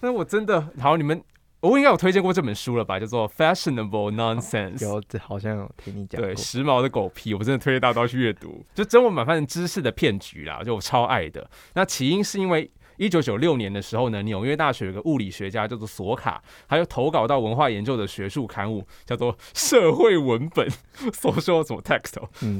[0.00, 1.22] 那我真的好，你们
[1.66, 2.98] 我应该有推荐过这本书了吧？
[3.00, 4.78] 叫做《Fashionable Nonsense》。
[4.84, 8.64] 有这好像有听你讲过对，，时髦的狗屁，我真的推荐大家都要去阅读。
[8.74, 11.48] 就真文版翻成知识的骗局啦，就我超爱的。
[11.74, 20.66] 那起因是因为一九九六年的时候呢，纽约大学有个物理学家叫做索卡，还有投稿到文化研究的学术刊物叫做《社会文本》
[21.12, 22.14] （social 什么 text）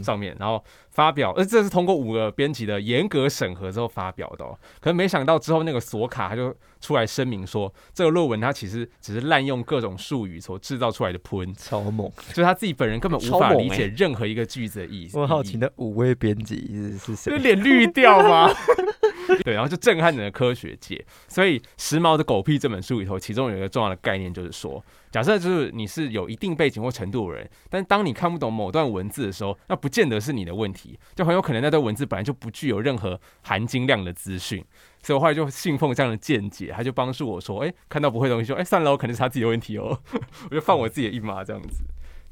[0.04, 0.62] 上面，然后
[0.96, 4.58] 发表，呃，这是通过五个编辑的严格审核之后发表的、哦。
[4.80, 12.10] 可是没想到之后那个索卡他就出来声明说，这个论文他其实只是滥用各种术语所制造出来的喷，超猛。
[12.28, 15.18] 就是他自己本人根本无法理解任何一个句子的意思。
[15.18, 17.30] 我好奇那五位编辑是是谁？
[17.30, 18.50] 就脸绿掉吗？
[19.44, 21.04] 对，然后就震撼整个科学界。
[21.28, 24.82] 所以《时髦的狗屁》这本书里头，其中有一个重要的概念，就是说，
[25.16, 34.62] 假设就是你是有一定背景或程度的人，但当你看不懂某段文字的时候，那不见得是你的问题，就很有可能那段文字本来就不具有任何含金量的资讯。
[35.02, 39.98] 所以我后来就信奉这样的见解，他就帮助我说，哎、看到不会的东西说，哎、算了，我可能是他自己的问题哦，
[40.50, 41.82] 我就放我自己的一马这样子。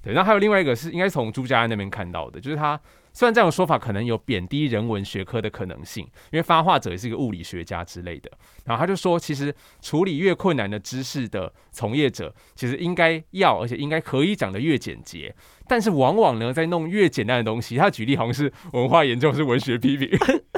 [0.03, 2.79] 对，然后还有另外一个是应该从朱家安那边看到的，就是他
[3.15, 8.31] 虽然这样的说法可能有贬低人文学科的可能性，因为发话者也是一个物理学家之类的，
[8.65, 15.35] 然后他就说，其实处理越困难的知识的从业者，其实应该要，而且应该可以讲得越简洁，
[15.69, 20.11] 但是往往呢，在弄越简单的东西，他举例好像是文化研究，是文学批评，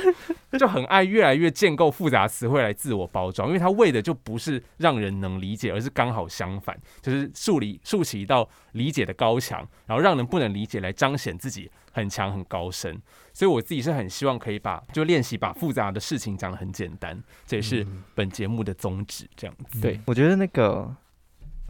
[0.59, 13.01] 就很爱越来越建构复杂词汇来自我包装，因为他为的就不是让人能理解，而是刚好相反，就是树立竖起一道理解的高墙，然后让人不能理解来彰显自己很强很高深。
[13.33, 19.29] 所以我自己是很希望可以把就练习把复杂的事情讲得很简单，这也是本节目的宗旨。
[19.37, 20.95] 这样子，对，我觉得那个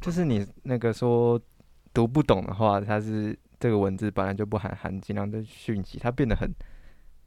[0.01, 1.41] 就是你那个说
[1.93, 6.49] 读不懂的话，它是这个文字本来就不含含金量的讯息，它变得很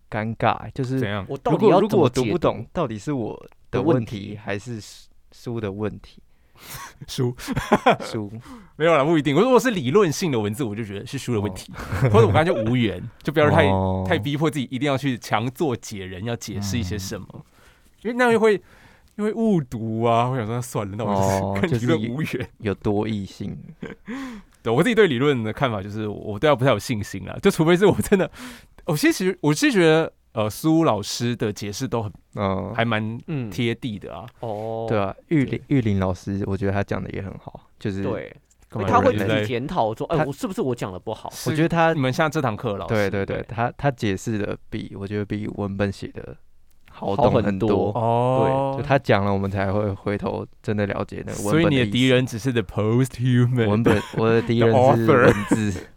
[0.09, 0.71] 尴尬。
[0.71, 1.25] 就是怎样？
[1.27, 3.35] 我到如底要如果我读不懂，到底是我
[3.69, 4.79] 的的问题还是
[5.31, 6.23] 书的问题？
[7.07, 7.35] 书
[8.05, 8.31] 书
[8.75, 9.35] 没有啦，不一定。
[9.35, 11.71] 我如果是理论性的文字，我就觉得是书的问题，
[12.11, 17.27] 或者我刚才就无缘，就不要太、哦太逼迫自己一定要去强做解人，要解释一些什么，
[18.03, 18.61] 因为那样又会
[19.17, 20.29] 因为误读啊。
[20.29, 22.49] 我想说算了，那我哦就是跟理论就是无缘。
[22.59, 23.57] 有多异性，
[24.61, 27.37] 对我自己对理论的看法就是，我对他不太有信心了。
[27.41, 28.29] 就除非是我真的，
[28.85, 34.25] 我其实我是觉得，呃，苏老师的解释都很嗯，还蛮嗯，贴地的啊。
[34.39, 38.33] 哦，对啊，玉林玉林老师，我觉得他讲的也很好，就是对，
[38.87, 41.29] 他会自己检讨说，哎，他我是不是我讲的不好？
[41.47, 46.37] 我觉得他你们像这堂课的老师，对对对，他他解释的比我觉得比文本写的
[46.89, 55.87] 好很很多哦，对，就他讲了，我们才会回头真的了解那个文所以你的敌人只是 the post human，文本，我的敌 人是文字，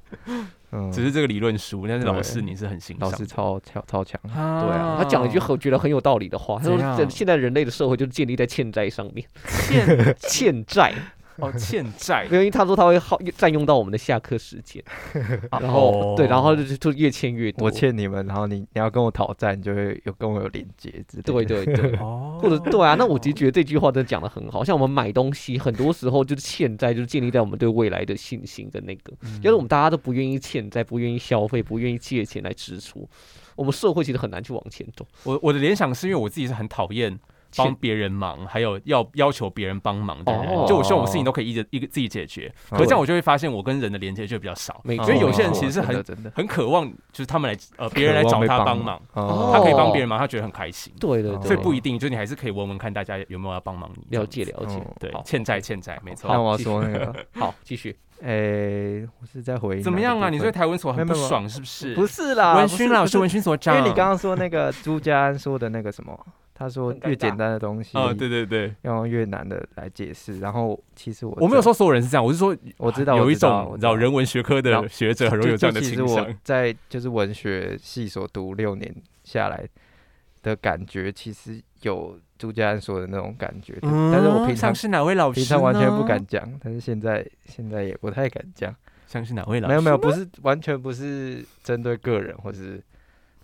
[0.73, 4.63] 嗯，只是这个理论书，但是老师你是很欣赏老师超超超强，啊。
[4.65, 9.27] 对啊，他讲了一句很觉得很有道理的话，他说这现在人类的社会就是建立在欠债上面，
[9.69, 10.93] 欠 欠债，
[11.41, 14.83] 哦欠债因为他说他会耗占用到我们的下课时间，
[15.61, 21.33] 然后对，然后就就越欠越多，我欠你们，然后你你要跟我讨债，你就会有跟我有连接之类的。
[21.33, 21.97] 对对对。
[21.99, 29.13] 哦 或者对啊，那我其实觉得这句话真的讲的很好，像我们买东西，很多时候就是欠债，就是建立在我们对未来的信心的那个。
[29.23, 33.09] 嗯要是我们大家都不愿意欠债，不愿意消费，不愿意借钱来支出，
[33.57, 35.07] 我们社会其实很难去往前走。
[35.25, 37.19] 我我的联想是因为我自己是很讨厌
[37.57, 40.65] 帮别人忙，还有要要求别人帮忙的人，哦。
[40.69, 50.93] 就我希望我事情都可以一个一个自己解决，可是这样我就会发现我跟人的连接就比较少，没错，因为有些人其实是很真的，很渴望就是他们来呃别人来找他帮忙，哦他可以帮别人忙，他觉得很开心。
[50.97, 54.17] 哦对对对，所以不一定，就你还是可以问问看大家有没有要帮忙你。
[54.17, 54.77] 了解了解。
[54.77, 56.31] 嗯对，欠债欠债，没错。
[56.31, 57.97] 那我要说那个， 好，继续。
[58.23, 60.31] 诶，我是在回应怎么样啊？
[60.31, 61.95] 你对对台文所很不爽是不是？
[61.95, 63.77] 不是啦，文勋老师，文勋所长。
[63.77, 66.17] 因为你刚刚说那个朱家安说的那个什么，
[66.55, 70.39] 他说越简单的东西，哦，对对对，要用越难的来解释。
[70.41, 76.39] 然后其实我，我没有说所有人是这样，我是说我知道有一种你知道我知道人文学科的学者很容易有这样的就其实我倾向。
[76.45, 79.67] 在就是文学系所读六年下来
[80.43, 88.75] 的感觉，其实有朱家安说的那种感觉，但是我平常像是哪位老师平常完全不敢讲，但是现在现在也不太敢讲。
[89.07, 89.73] 像是哪位老师？
[89.73, 92.83] 没有没有，不是完全不是针对个人，或是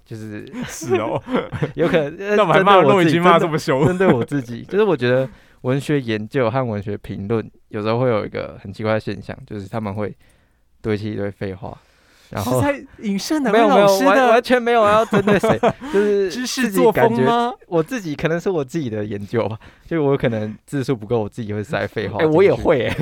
[0.09, 1.23] 就是是哦，
[1.77, 3.87] 有可能呃那我还骂骆已经骂这么凶。
[3.87, 5.29] 针对我自己， 就是我觉得
[5.61, 10.17] 文学研究和文学评论有时候会有一个很奇怪的现象，就是他们会
[10.81, 11.77] 堆砌一堆废话，
[12.31, 15.61] 然后是在影射哪没有没有位老师完完全没有要针对谁，
[15.93, 17.53] 就是知识自己作感觉风吗？
[17.67, 22.19] 我自己可能是我自己的研究吧，就我可能字数不够，我自己会塞废话。
[22.23, 22.97] 哎，我也，会，哎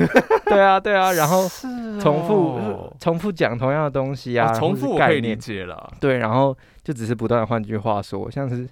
[0.49, 1.67] 对啊对啊，然后是
[1.99, 8.67] 重复、哦重复讲同样的东西啊，哦重复我可以理概念，解了，对，然后就只是不断的换句话说，像是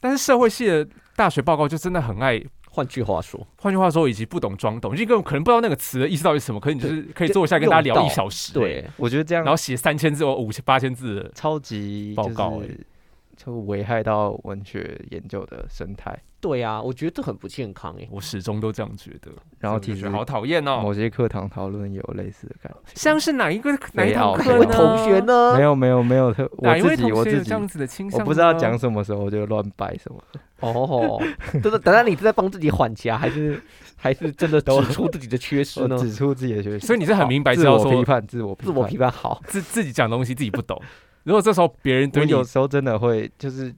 [0.00, 2.42] 但是社会系的大学报告就真的很爱。
[2.70, 12.86] 换句话说，换句话说，以及不懂装懂，就根本可能不知道那个词的意思到底是什么，可是你就是可以坐下跟大家聊一小时，欸对，我觉得这样然后写三千字或五千八千字的，超级报告欸就是
[13.48, 16.16] 就危害到文学研究的生态。
[16.40, 18.06] 对啊，我觉得这很不健康哎。
[18.10, 19.32] 我始终都这样觉得。
[19.58, 22.78] 然后其实好讨厌哦，某些课堂讨论有类似的感觉。
[22.94, 24.64] 像是哪一个哪一位课？
[24.66, 25.56] 同学呢？
[25.56, 28.20] 没有没有没有特，我哪一位自己我自己同学这样子的倾向？
[28.20, 28.78] 我不知道讲。
[28.78, 30.22] 什么时候我就乱掰什么。
[30.60, 31.20] 哦，
[31.54, 33.60] 真的，等下你是在帮自己缓夹，还是
[33.96, 35.96] 还是真的指出自己的缺失呢？
[35.98, 38.96] 指出自己的缺失，所以你是很明白知自道说我批判，自我自我批。
[38.96, 40.80] 判好，自自己讲东西自己不懂，
[41.28, 43.70] 如果这时候别人我对你有时候真的会就是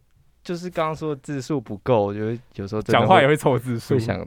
[0.45, 3.99] 就是刚刚说的字数不够，我觉得有时候讲话也会凑字数会。
[3.99, 4.25] 想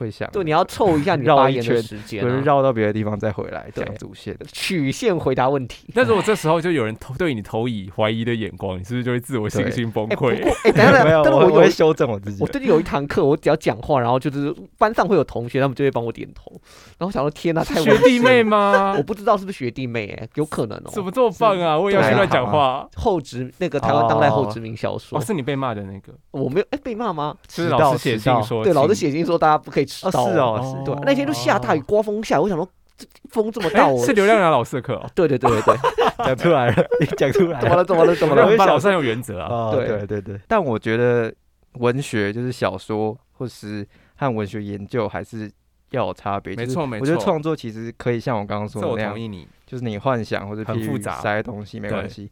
[0.00, 4.34] 会想，对，你要凑一下你发言的时间、或者啊，绕到别的地方再回来对讲主线。
[4.50, 5.86] 曲线回答问题。
[5.94, 10.42] 那如果这时候就有人投对你投以怀疑的眼光，你是不是就会自我信心崩溃？
[10.64, 12.48] 哎、等一下 等一没有，下，但是我会修正我自己我。
[12.48, 16.50] 最近有一堂课，我只要讲话，然后就是班上会有同学，他们就会帮我点头，
[16.98, 18.94] 然后我想说天呐，太学弟妹吗？
[18.98, 19.02] 我？
[19.10, 21.76] 不知道是不是学弟妹、哎，有可能哦、怎么这么棒啊？
[21.76, 22.88] 我也要去乱讲话。
[22.94, 27.36] 后殖那个台湾当代后哦殖民小说，哦，是你被骂的那个，我没有哎、被骂吗？
[27.48, 35.06] 就是老师写信说，对，老师写信说大家不可以迟哦，是哦，哦是对，那天都下大雨，刮风下，我想说这风这么大，是刘亮阳老师的课哦。
[35.14, 39.48] 对对对对 对，讲出来了，你讲出来怎么了怎么了怎么了 老师很有原则啊。
[39.50, 41.32] 哦，对对对对，但我觉得
[41.74, 45.50] 文学就是小说，或是和文学研究还是
[45.90, 46.54] 要有差别。
[46.54, 49.46] 没错没错我觉得创作其实可以像我刚刚说的那样，同意你。
[49.66, 52.28] 就是你幻想或者很复杂塞东西没关系。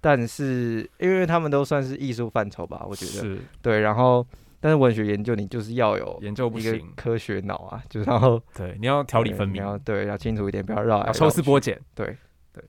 [0.00, 3.80] 但是因为他们都算是艺术范畴吧，我觉得是对。
[3.80, 4.24] 然后，
[4.66, 11.80] 但是文学研究你就是要有研究不一个行，科学脑啊， 就是然后对，你要条理分明，你要对要清楚一点，不要绕来要抽丝剥茧。
[11.94, 12.16] 对
[12.52, 12.64] 对，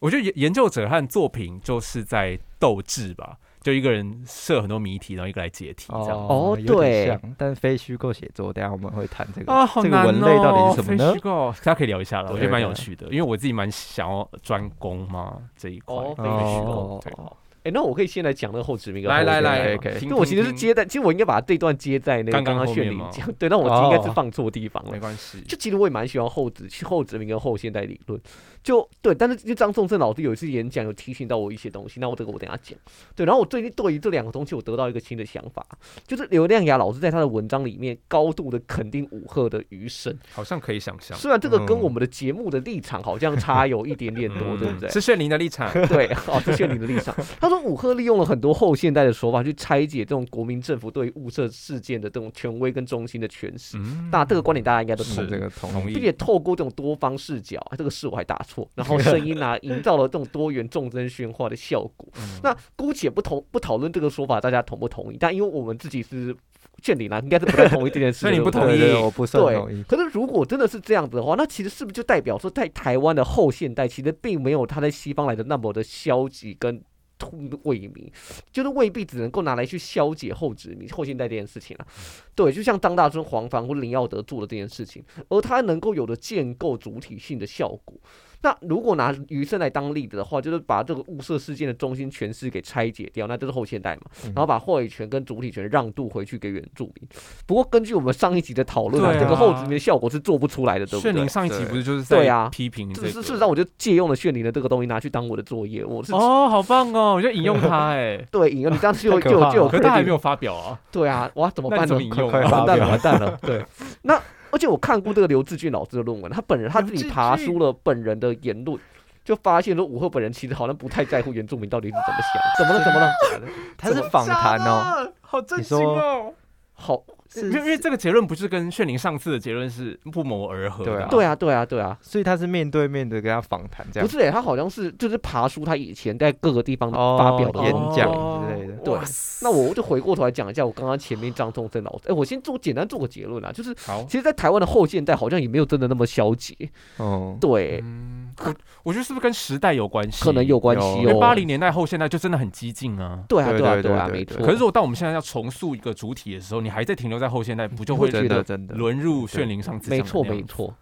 [0.00, 6.18] 我觉得研研究者和作品就是在斗智吧，就一个人设很多谜题，然后一个来解题这样。
[6.26, 11.20] 哦有点对像，但非虚构写作，等下我们会谈这个啊，好这个文类到底是什么呢非虚？
[11.20, 15.94] 构，大家可以聊一下了，我觉得对对蛮有趣的，因为我自己蛮想要专攻嘛这一块。
[15.94, 17.36] 哦，非哦虚构。
[17.66, 24.12] 对哎，那我可以先来讲那个后殖民跟来来后现代来吗可以可以听对，我其实是接在，其实我应该把这段接在那个刚刚炫灵讲，对，那我应该是哦。
[24.14, 24.92] 放错地方了。
[24.92, 25.00] 没。
[25.00, 28.20] 关系，就其实我也蛮喜欢后殖后殖民跟后现代理论，
[28.66, 32.76] 就对，但是就张仲正老师有一次演讲有提醒到我一些东西，那我这个我等下讲。
[33.14, 35.64] 对，然后我最近对于这两个东西我得到一个新的想法，
[36.04, 41.16] 就是刘亮雅老师在他的文章里面高度的肯定武赫的余生，好像可以想象。
[41.16, 44.90] 虽然这个跟嗯我们的节目的立场好像差有一点点多，嗯 对不对？
[44.90, 47.14] 是炫灵的立场，对，哦，是炫灵的立场。
[47.38, 53.78] 他说武赫利用了很多后现代的手法去拆解这种国民政府对于雾社事件的这种权威跟中心的诠释。
[53.78, 55.30] 嗯那这个观点大家应该都是同意。
[55.30, 62.08] 这个同意并且透过这种多方视角，啊这个是我还打错，然后声音啊， 营造了这种多元众生喧哗的效果。
[62.18, 65.16] 嗯那姑且不同不讨论这个说法，大家同不同意？
[65.18, 66.36] 但因为我们自己是
[66.82, 68.20] 劝你啦，应该是不太同意这件事。
[68.20, 69.82] 所以你不同意对对，我不是很对同意。
[69.84, 76.80] 可是如果真的是这样子的话，那其实是不是就代表说，在台湾的后现代，其实并没有他在西方来的那么的消极跟
[77.18, 77.30] 突
[77.64, 78.12] 萎靡，
[78.52, 81.86] 就是未必只能够拿来去消解后殖民、后现代这件事情啊。
[82.34, 87.98] 对，就像张大春、黄凡或林耀德做的这件事情，而他能够有的建构主体性的效果。
[88.46, 94.02] 那如果拿余生来当例子的话，就是把这个物色事件的中心诠释给拆解掉，那就是后现代嘛。
[94.24, 97.08] 嗯然后把话语权跟主体权让渡回去给原住民。
[97.44, 101.28] 不过根据我们上一集的讨论啊，对啊这个后殖民的效果是做不出来的，对不对炫灵？
[101.28, 103.12] 上一集对不是就是在批评这是个？
[103.14, 106.12] 是事实上，我就借用了炫灵的这个东西拿去当我的作业，我是。
[106.12, 107.14] 哦，好棒哦！
[107.14, 111.86] 我就引用他 哎，对，引用你当时就 就有就有可是他还没有有发表啊，对啊，哇，怎么办呢？
[111.86, 113.38] 怎么引用完蛋了，完蛋了。
[113.42, 113.64] 对，
[114.02, 114.20] 那
[114.56, 118.80] 而且我看过这个刘志俊老师的论文，他本人他自己爬出了本人的言论，
[119.22, 122.82] 就发现说武赫本人其实好像不太在乎原住民到底是怎么想， 怎么了？
[122.82, 123.52] 怎么了？
[123.76, 126.32] 他是访谈哦，哦，好震你说哦！
[126.72, 134.06] 好，是因为因为这个结论不是跟炫灵上次的结论是不谋而合的对啊对啊，对啊，对啊，所以他是面对面的跟他访谈这样。
[134.06, 134.12] 不。
[134.12, 138.10] 是诶、他好像是就是爬出他以前在各个地方哦发表的演讲。
[138.12, 138.74] 之类的。
[138.84, 138.98] 对。
[139.42, 146.56] 那我就回过头来讲一下我刚刚前面张仲正老师，哎、我先做简单做个结论啊，就是好，其实，在台湾的后现代好像也没有真的那么消极，
[146.96, 150.24] 哦，对，嗯，我我觉得是不是跟时代有关系？
[150.24, 151.20] 可能有关系有因为哦。
[151.20, 153.22] 八零年代后现代就真的很激进啊。
[153.28, 154.38] 对啊，对对啊，对对啊，没错。
[154.38, 160.74] 可是如果到我们现在要重塑一个主体的时候，你还在停留在后现代，不就会觉得的真的沦入炫灵上次没错，没错。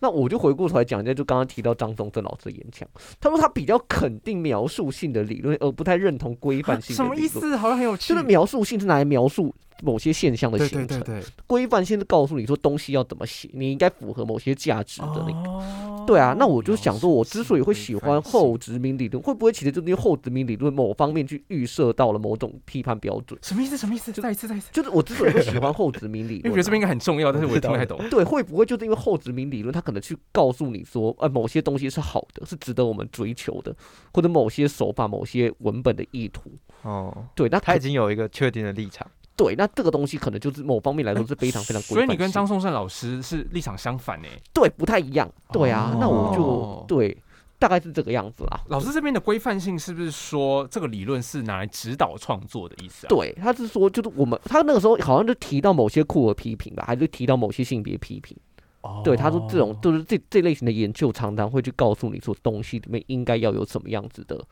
[0.00, 2.88] 那我就回过头来讲一下，就刚刚提到张宗正老师的演讲，
[3.20, 7.28] 他说他比较肯定描述性的理论，而不太认同规范性的什么意？
[7.28, 7.56] 思？
[7.56, 8.12] 好像很有趣。
[8.12, 15.50] 就是描述性是拿来描述某些现象的形成，对对对，规范性的告诉你说东西要怎么写，你应该符合某些价值的那个。
[15.50, 23.38] 哦对啊，那我就想说，我之所以会喜欢后殖民理论，会不会其实就是因为后殖民理论某方面去预设到了某种批判标准？
[23.40, 23.76] 什么意思？
[23.76, 24.10] 什么意思？
[24.10, 24.68] 再一次，再一次。
[24.72, 28.00] 就是我之所以会喜欢 后殖民理论、啊因为我觉得这边应，该很重要，但是我也听不太懂。
[28.10, 33.72] 对，会不会就是因为后殖民理论，它可能去告诉你说，呃，某些东西是好的，是值得我们追求的，
[34.12, 36.50] 或者某些手法、某些文本的意图。
[36.82, 39.06] 哦，对，那可他已经有一个确定的立场。
[39.36, 41.94] 对，那这个东西可能就是某方面来说是非常非常规范。
[41.96, 44.28] 所以你跟张颂胜老师是立场相反呢。
[44.52, 45.30] 对不太一样。
[45.50, 47.16] 对啊，那我哦就对，
[47.58, 48.60] 大概是这个样子啦。
[48.68, 53.08] 老师这边的规范性是不是说这个理论是拿来指导创作的意思啊？
[53.08, 58.36] 对，他是说，就是我们他那个时候好像就提到某些酷儿批评吧，还是提到某些性别批评。
[58.82, 64.44] 哦对，他说这种就是这这类型的研究，常常会去告诉你说，东西里面应该要有什么样子的。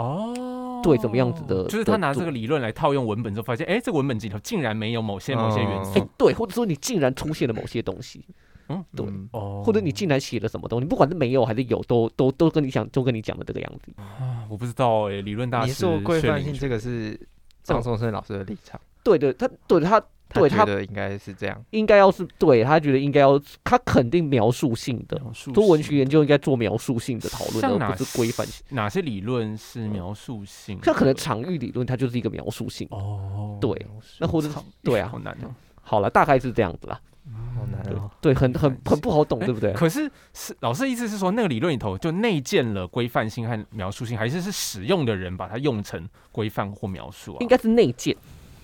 [0.00, 5.98] 哦，对怎么样子的，就是他拿这个理论来套用文本之后，发现哎，这个文本里头竟然没有某些某些元哦素。
[6.00, 8.24] 哎、对，或者说你竟然出现了某些东西，
[8.68, 9.06] 嗯对。
[9.06, 9.62] 嗯哦。
[9.64, 13.92] 或者你竟然写了什么东西，不管是没有还是有，都都都跟你讲，都跟你讲的这个样子。
[13.96, 17.18] 啊我不知道哎，理论大师你说规薛林觉范性这个是
[17.62, 21.64] 张松生老师的立场，对对，他对他他对他觉得应该是这样。
[21.70, 25.20] 应该要是对他觉得应该要，他肯定描述性的。
[25.52, 28.64] 做文学研究应该做描述性的讨论，而不是规范性。
[28.70, 30.84] 哪些理论是描述性的？
[30.84, 32.86] 像可能场域理论，它就是一个描述性。
[32.90, 33.86] 哦，对
[34.18, 34.48] 那或者
[34.82, 35.54] 对啊好难哦。
[35.82, 37.00] 好了，大概是这样子啦。
[37.24, 38.10] 对好难哦。
[38.20, 39.72] 对，很很很不好懂，哎对不对？
[39.72, 47.38] 可是是老师的意思是说，那个理论里头就内建了规范性和描述性，还是是使用的人把它用成规范或描述啊？
[47.40, 48.16] 应该是内建，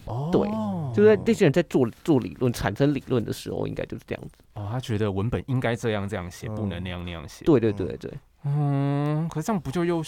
[0.07, 0.49] 哦，对
[0.95, 4.37] 就是在那些人在做做理论、产生理论的时候，应该就是这样子。
[4.55, 7.45] 哦，他觉得文本应该这样这样写，不能嗯那样那样写。
[7.45, 8.11] 对对对对，
[8.45, 10.03] 嗯，可是这样不就又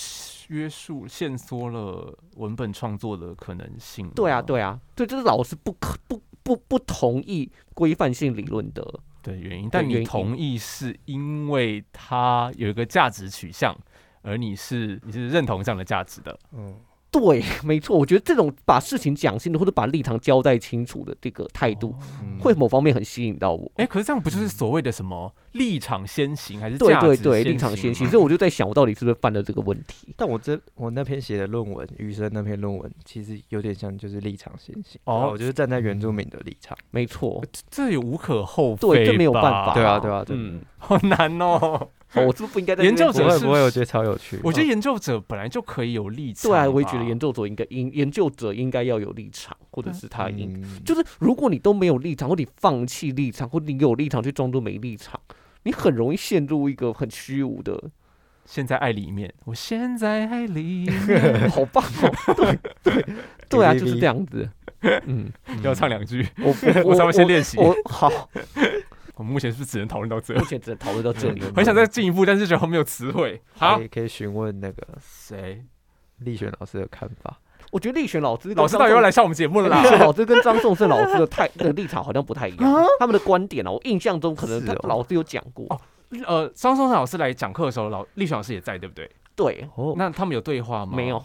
[0.49, 4.09] 约束、限缩了文本创作的可能性？
[4.11, 9.01] 对啊对啊，对，就是老师不可不不不同意规范性理论的。
[9.21, 13.77] 对原因，但你同意是因为它有一个价值取向，
[14.23, 16.39] 而你是你是认同这样的价值的。
[16.53, 16.75] 嗯，
[17.11, 23.71] 对， 没错，我觉得这种把事情讲清楚或者把立场交代清楚的这个态度，嗯会某方面很吸引到我。
[23.77, 30.15] 哎、可是这样不就是所谓的什么立场先行，还是对对对，立场先行，所以我就在想，我到底是不是犯了这个问题？
[30.17, 35.01] 但我这我那篇写的论文，余生那篇论文，其实有点像就是立场先行。
[35.05, 36.77] 哦哦，我就是站在原住民的立场。
[36.91, 40.37] 没错，这也无可厚非，对这没有办法对啊，对啊，对。
[40.39, 41.89] 嗯，好难哦。
[42.15, 44.39] 哦我 是不是不应该在研究者是不会不会，我觉得超有趣。
[44.43, 55.21] 我觉得研究者本来就可以有立场，对啊，我也觉得研究者应该应研究者应该要有立场，或者是他应、嗯就是如果你都没有立场，或你放弃立场，或你有立场去装作没立场，
[55.65, 57.91] 你很容易陷入一个很虚无的。
[58.47, 62.35] 现在爱里面，我现在爱里面，好棒哦！
[62.35, 63.05] 对对
[63.47, 64.49] 对啊，就是这样子。
[65.05, 65.31] 嗯，
[65.63, 66.27] 要唱两句。
[66.39, 66.55] 我
[66.85, 68.09] 我稍微先练习我好，
[69.19, 70.45] 我们目前是不是只能讨论到这目？
[70.45, 71.41] 前只能讨论到这里。
[71.55, 73.43] 很想再进一步，但是觉得没有词汇。
[73.57, 75.65] 好可，以可以询问那个谁？
[76.19, 77.39] 立选老师的看法。
[77.71, 79.83] 我觉得立选老师老师到底要来上我们节目了啦？
[79.83, 85.81] 立选老师跟张颂胜老师的态的立场好像不太一样，他们的观点啊，我印象中可能老师有讲过哦。
[86.27, 89.11] 呃，张松老师来讲课的时候，老立选老师也在，对不对？
[89.39, 90.93] 对，哦，那他们有对话吗？
[90.97, 91.23] 没有。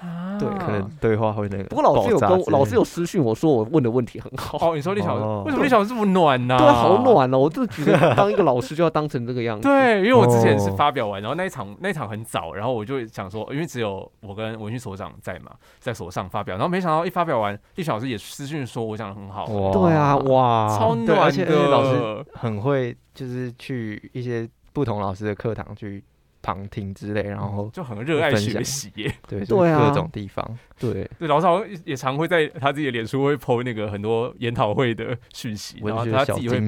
[0.00, 1.64] 啊，对，可能对话会那个。
[1.64, 6.56] 不过老师有跟老师有有私讯我说我问的问题很好，哦，你说立选老师哦为什么立选老师这么暖呢？
[6.56, 7.02] 对，好。
[7.02, 7.38] 暖哦！
[7.38, 9.66] 我就觉得当一个老师就要当成这个样子。
[9.66, 15.50] 对，因为我之前是哦发表完，然后那一场那一场很早，然后我就想说，因为只有我跟文训所长在嘛，
[15.80, 21.44] 在所上发表，然后没想到一发表完，李小老师也私讯说我讲的很好，对啊，哇，超暖对而且。
[21.48, 26.04] 老师很会，就是去一些不同老师的课堂去
[26.48, 29.14] 旁听之类，然后就很热爱学习耶。
[29.28, 30.42] 对 对啊各种地方。
[30.80, 36.60] 对，对，老师好像也常会在他自己的脸书会 PO 那个很多研讨会的讯息，然后他自己会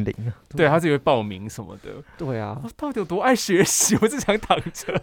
[0.57, 1.91] 对他自己会报名什么的。
[2.19, 2.61] 对啊。
[2.63, 3.97] 我到底有多爱学习？
[4.03, 5.01] 我只想躺着。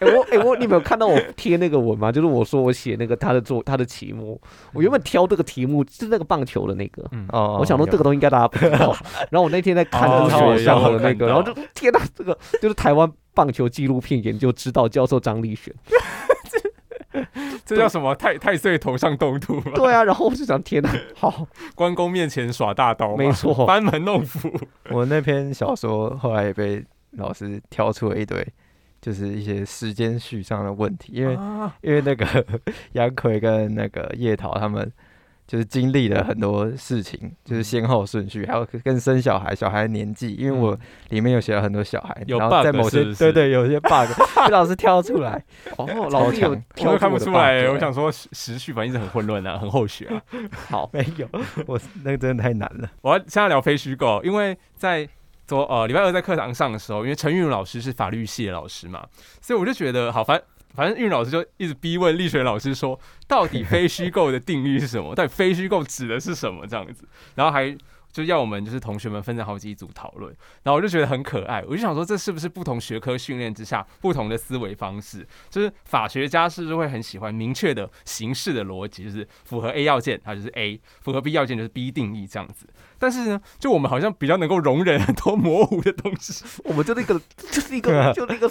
[0.00, 2.10] 哎、我哎、我你没有看到我贴那个文吗？
[2.10, 4.40] 就是我说我写那个他的作他的题目，
[4.72, 7.08] 我原本挑这个题目是那个棒球的那个。
[7.12, 8.94] 嗯，哦，我想说这个东西应该大家不知道，
[9.30, 15.74] 然后我那天在看哦就是学校的那个，然后就贴到，这个就是台湾棒球纪录片研究指导教授张立选，
[17.64, 18.14] 这叫什么？
[18.14, 19.72] 太太岁头上动土吗？
[19.74, 24.50] 对啊，然后我就想天哪， 好，关公面前耍大刀，没错班门弄斧。
[24.90, 28.46] 我那篇小说后来也被老师挑出了一堆，
[29.00, 32.26] 就是一些时间序上的问题，因为、啊因为那个
[32.92, 34.90] 杨奎跟那个叶桃他们
[35.46, 40.76] 就是经历了很多事情，就是先后顺序，还有跟生小孩、小孩的年纪，因为我
[41.10, 45.44] 里面有写了很多小孩，有然后在 bug 某些是是对对有一些 bug 被老师挑出来，
[45.76, 50.22] 哦，老师有挑我都看不出来，我想说时时序反正一直很混乱啊，很后学啊。
[50.70, 51.28] 好，没有，
[51.66, 52.90] 我那个真的太难了。
[53.02, 55.06] 我要现在聊非虚构，因为在
[55.46, 59.04] 昨呃礼拜二在课堂上的时候，因为陈韵如老师是法律系的老师嘛，
[59.42, 60.40] 所以我就觉得好，反
[60.74, 62.98] 反正韵如老师就一直逼问力学老师说，
[63.28, 65.14] 到底非虚构的定义是什么？
[65.14, 66.66] 到底非虚构指的是什么？
[66.66, 67.06] 这样子，
[67.36, 67.76] 然后还
[68.12, 75.26] 就要我们就是同学们分成好几组讨论，然后我就觉得很可爱，我就想说这是不是不同学科训练之下不同的思维方式？
[75.50, 82.66] 就是法学家是不是会很喜欢明确的形式的逻辑，就是符合 A 要件，它就是 A；符合 B 要件就是 B 定义这样子。
[83.00, 88.48] 但是呢，就我们好像比较能够容忍很多模糊的东西， 我们就那个就是一个 就那个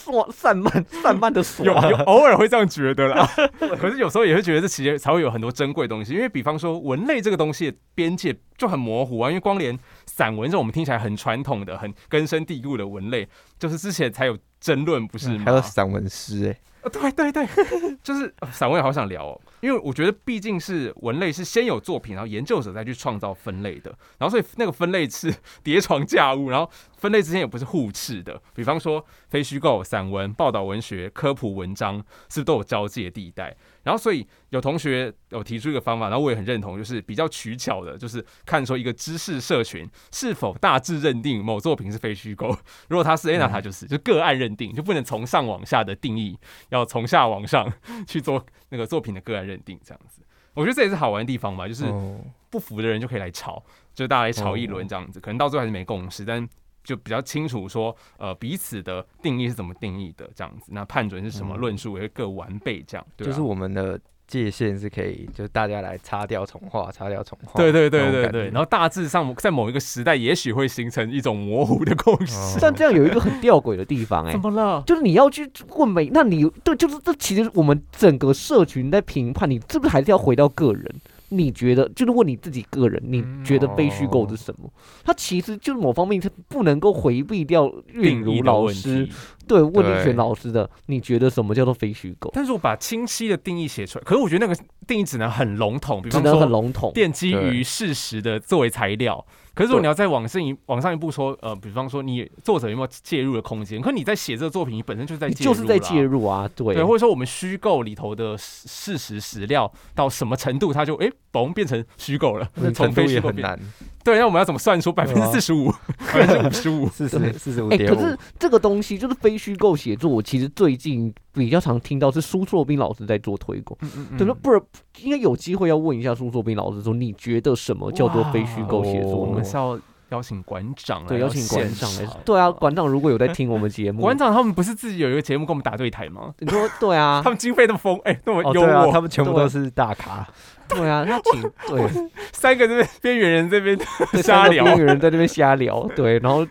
[0.00, 3.28] 散散漫 散漫的说有有偶尔会这样觉得啦。
[3.78, 13.28] 可是有时候也会觉得这其实才会有很多珍贵的东西，因为比方说文类这个东西的边界就很模糊啊，因为光连散文这种我们听起来很传统的、很根深蒂固的文类，
[13.60, 15.44] 就是之前才有争论，不是吗？
[15.44, 17.46] 还有散文诗哎，啊，对对对，
[18.02, 25.32] 就是呃散文也好想聊哦，因为我觉得毕竟是文类是先有作品，然后研究者再去创造分类的，然后所以那个分类是
[25.62, 28.40] 叠床架屋，然后分类之间也不是互斥的。
[28.54, 33.54] 比方说非虚构、散文、报道文学、科普文章，是不是都有交界地带？
[33.82, 42.56] 然后所以有同学有提出一个方法，然后我也很认同，就是比较取巧的，就是看说一个知识社群是否大致认定某作品是非虚构，
[42.88, 46.38] 如果它是，哎，那它就是就个案认定，就不能从上往下的定义，
[46.70, 47.72] 要从下往上
[48.06, 50.22] 去做那个作品的个案认定，这样子。
[50.54, 52.20] 我觉得这也是好玩的地方吧，就是哦。
[52.50, 53.64] 不服的人就可以来吵，
[53.94, 56.48] 就大家来吵一轮这样子，可能到最后还是没共识，但
[56.82, 67.60] 就比较清楚说，呃，彼此的定义是怎么定义的这样子，那判准是什么，嗯论述也会各完备这样，就是我们的界限是可以，就是大家来擦掉重画，擦掉重画。
[67.60, 72.36] 对对对对对，然后大致上在某一个时代，也许会形成一种模糊的共识。
[72.36, 74.82] 哦 但这样有一个很吊诡的地方、哎，怎么了？
[74.86, 81.00] 就是你要去问每，那你对，就是这其实我们整个社群在评判，你是不是还是要回到个人？
[81.30, 84.70] 你觉得，就是问你自己个人，你觉得被虚构是什么？
[85.04, 89.12] 他其实就是某方面他不能够回避掉韵如老师题，
[89.50, 92.30] 对问力对全老师的，你觉得什么叫做非虚构？
[92.32, 96.92] 但是我把清晰的定义写出来，可是我觉得那个定义只能很笼统，比只能很笼统。
[96.94, 99.24] 奠基于事实的作为材料。
[99.52, 103.80] 可是如果你要再往上一往上一步说，呃，比方说你作者有没有介入的空间？
[103.82, 113.58] 可你在写这个作品，你本身就是在介入啦，就是在介入啊，对对，或者说我们虚构里头的事事实史料到什么程度，它就哎嘣变成虚构了，那 从程度非虚构变。
[114.02, 115.70] 对，那我们要怎么算出百分之四十五、
[116.12, 116.88] 百分之五十五？
[116.88, 118.18] 四十四十五哎、点五可是。
[118.38, 123.78] 这个东西就是非虚构写作，我其实最近比较常听到是苏硕斌老师在做推广。
[123.82, 124.60] 嗯嗯嗯对，那不然
[125.02, 129.44] 应该有机会要问一下苏硕斌老师说，你觉得什么叫做非虚构写作我们？
[129.44, 129.78] 是要
[130.08, 132.16] 邀请馆长来对，邀请馆现长来场。
[132.24, 136.34] 对啊，馆长如果有在听我们节目，馆长他们不是自己有一个节目跟我们打对台吗？
[136.40, 140.26] 你说对啊 他，们经费那么丰，哎、那么哦，幽对啊，默，他们全部都是大咖，
[140.70, 142.10] 对啊，他请对。
[142.32, 143.78] 三个这边边缘人这边
[144.22, 146.46] 瞎聊，边缘人在那边瞎聊，对，然后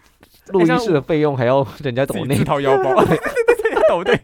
[0.50, 2.36] 录音室的费用还要人家抖内。
[2.36, 3.18] 自己，掏腰包，对。
[3.18, 4.20] 对对，抖对，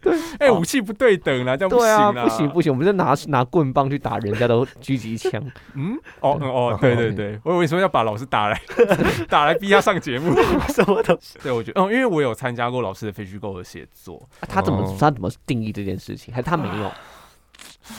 [0.00, 5.42] 对，哎，武器不对等啦，这样不对啊，行不行不行，我们就拿拿棍棒去打人家的狙击枪，
[5.74, 8.60] 嗯，哦嗯哦，对对对，我以为说要把老师打来，
[9.28, 10.34] 打来逼他上节目。
[10.68, 11.38] 什么东西？
[11.42, 14.96] 对，我觉得，嗯，因为我有参加过老师的非虚构的写作，啊他怎么哦。
[14.98, 16.32] 他怎么定义这件事情？
[16.34, 16.90] 还是他没有？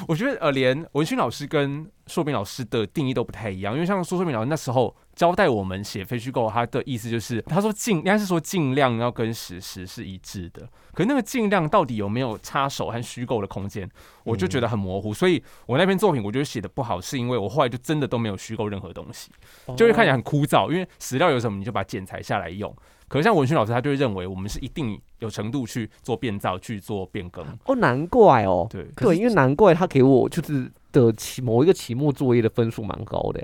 [0.08, 13.86] 我觉得呃，连文勋老师跟硕斌老师的定义都不太一样，因为像苏硕斌老师那时候交代我们写非虚构，他的意思就是他说尽应该是说尽量要跟史实是一致的，可那个尽量到底有没有插手和虚构的空间，
[14.24, 19.30] 我就觉得很模糊，所以我那篇作品我觉得写的不好，是因为我后来就真的都没有虚构任何东西，
[19.76, 22.74] 就会看起来很枯燥，因为史料有什么你就把它剪裁下来用。
[23.10, 27.46] 可是像文轩老师，他就会认为我们是一定有程度去做变造、去做变更。
[27.66, 33.44] 哦，难怪哦，对，对，因为难怪他给我就是的期某一个期末作业的分数蛮高的，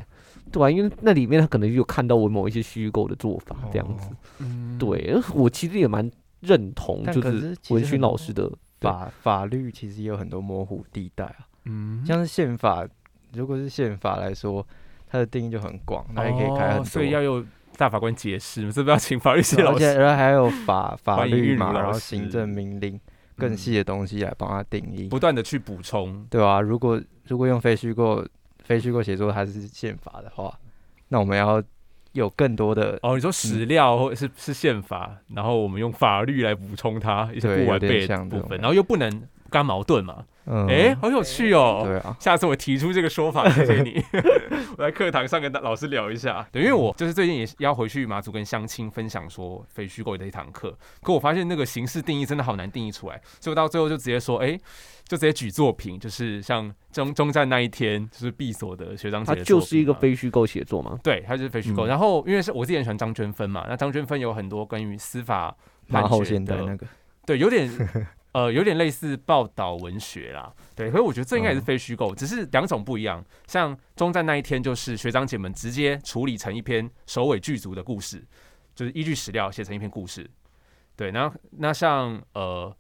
[0.56, 8.50] 对吧、因为那里面他可能有看到我某一些虚构的做法这样子，哦嗯，对我其实也蛮认同，就是文勋老师的
[8.80, 11.36] 法法律其实也有很多模糊地带啊，
[11.66, 12.88] 嗯，像是宪法，
[13.34, 14.66] 如果是宪法来说，
[15.10, 16.86] 它的定义就很广，那也可以开很哦多。
[16.86, 17.46] 所以要有
[17.76, 20.00] 大法官解释，是不是要请法律系老师而且？
[20.00, 22.98] 然后还有法 法律嘛，然后行政命令
[23.36, 28.26] 更嗯细的东西来帮他定义，不断的去补充，对吧、如果如果用非虚构
[28.66, 30.60] 非虚构写作它是宪法的话，
[31.08, 31.64] 那我们要
[32.14, 40.26] 有更多的哦，你说史料或者是是宪法，然后我们用法律来补充它一些不完备的部分，然后又不能跟它矛盾嘛？
[40.48, 41.84] 嗯，哎，好有趣哦。
[41.86, 44.04] 对啊，下次我提出这个说法，谢谢你。
[44.78, 46.46] 我在课堂上跟老师聊一下。
[46.52, 54.60] 对，因为我就是最近也要回去马祖跟相亲分享说非虚构的一堂课，可我发现那个形式定义真的好难定义出来，所以我到最后就直接说，哎、
[55.08, 61.86] 就直接举作品，就是像中中战那一天，就是闭锁的学长姐他就是一个非虚构写作嘛，对，他就是非虚构。
[61.86, 65.56] 嗯然后因为是我自己很喜欢张娟芬嘛，那张娟芬有很多关于司法
[65.88, 66.86] 判马后决的现代那个，
[67.26, 67.70] 对，有点
[68.36, 70.54] 呃，有点类似报道文学啦。
[70.76, 73.24] 对，所以我觉得这应该也是嗯非虚构，只是两种不一样。
[73.48, 78.22] 像中战那一天，就是学长姐们直接处理成一篇首尾剧足的故事，
[78.76, 80.30] 就是依据史料写成一篇故事。
[80.98, 82.76] 对，然后那像呃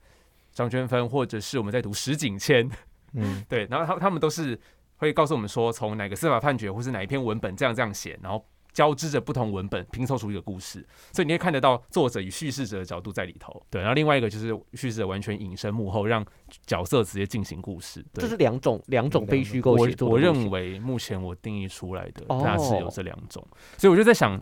[0.51, 2.69] 张娟芬，或者是我们在读石景谦，
[3.13, 4.59] 嗯，对，然后他他们都是
[4.97, 8.45] 会告诉我们说，从哪个司法判决或是哪一篇文本这样这样写，然后
[8.75, 13.59] 交织着不同文本拼凑出一个故事，所以你可以看得到作者与叙事者的角度在里头。
[13.71, 16.23] 对，然后另外一个就是叙事者完全隐身幕后，让
[16.67, 18.05] 角色直接进行故事。
[18.13, 23.41] 对这是两种两种非虚构我写作的我认为目前我定义出来的哦大致有这两种，
[23.77, 24.39] 所以我就在想。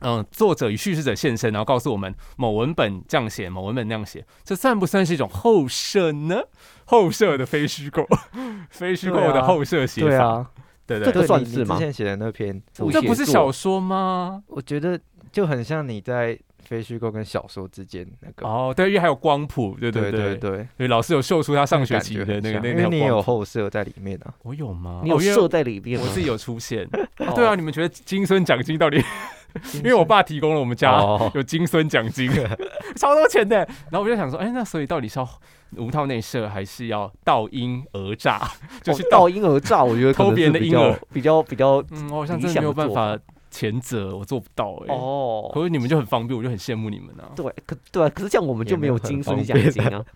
[0.00, 6.40] 嗯，作者与叙事者现身，然后告诉我们某文本这样写，某文本那样写，这算不算是一种后设呢？
[6.84, 8.06] 后设的非虚构，
[8.70, 10.62] 非虚构的后设写法，对啊，对
[10.96, 14.42] 对这个对你算是吗你之前写的那篇，复这不是小说吗？
[14.46, 14.98] 我觉得
[15.30, 18.46] 就很像你在非虚构跟小说之间那个。
[18.46, 24.34] 哦，对，因为还有光谱，对对对对，对，老师有秀出他上学期的那个那那条因为你也有后设在里面啊。
[24.42, 25.00] 我有吗？
[25.04, 26.06] 你有设在里面吗？
[26.06, 26.88] 我自己有出现。
[27.18, 29.02] 哦对啊，，你们觉得金孙奖金到底？
[29.76, 32.30] 因为我爸提供了我们家哦有金孙奖金，
[32.96, 33.56] 超多钱的。
[33.90, 35.28] 然后我就想说，哎，那所以到底是要
[35.76, 38.40] 无套内射，还是要盗婴讹诈？
[38.82, 39.18] 就是盗？
[39.18, 43.18] 哦盗婴儿诈，我觉得偷别人的婴儿比较比较嗯，我好像真的没有办法
[43.50, 44.94] 前者，我做不到哎。
[44.94, 45.50] 哦。
[45.52, 47.32] 可是你们就很方便，我就很羡慕你们啊。
[47.34, 50.04] 对，可对啊，可是这样我们就没有金孙方便奖金啊。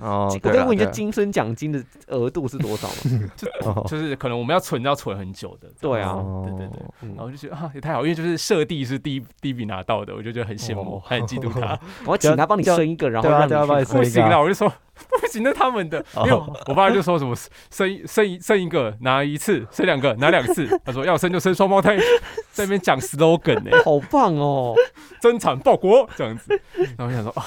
[0.00, 3.30] 哦，我可以问一下，金孙奖金的额度是多少吗？
[3.36, 3.46] 就
[3.86, 5.68] 就是可能我们要存要存很久的。
[5.80, 11.78] 对啊哦对对对嗯然后就觉得啊，也太好，因为就是设定是第一第一笔拿到的，我就觉得很羡慕，哦很嫉妒他。
[12.06, 14.72] 我请他帮你生一个，然后让你不行了，我就说
[15.20, 17.34] 不行，那他们的，因为哦我爸就说什么
[17.70, 21.96] 生生一生一个拿一次，生两个拿两次， 他说要生就生双胞胎，
[22.52, 24.74] 在那边讲 slogan 呢、好棒哦！
[25.20, 26.60] 增产报国这样子，
[26.96, 27.46] 然后我想说啊，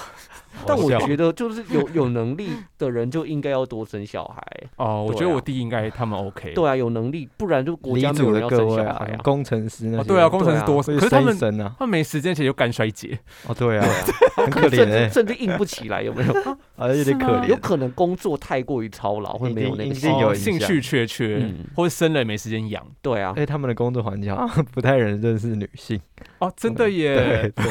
[0.66, 4.42] 但我觉得就是有有能力的人就应该要多生小孩。
[4.78, 9.18] 哦，我觉得我弟应该他们 OK，对啊，有能力，不然就国家没有人要生小孩啊，。
[9.24, 13.86] 工程师那些，哦对啊，工程师多，生可是他们生啊，他们没时间，而且又肝衰竭，哦对啊，
[14.38, 16.34] 很可怜 甚哎至，甚至硬不起来，有没有？
[16.78, 17.48] 啊有点可怜。
[17.48, 19.94] 有，可能工作太过于操劳，会一没有那个
[20.36, 21.66] 兴趣缺缺，嗯。
[21.76, 22.86] 或者生了也没时间养。
[23.02, 26.00] 对啊，哎，他们的工作环境好不太能认识女性，
[26.40, 27.66] 哦，真的耶，对，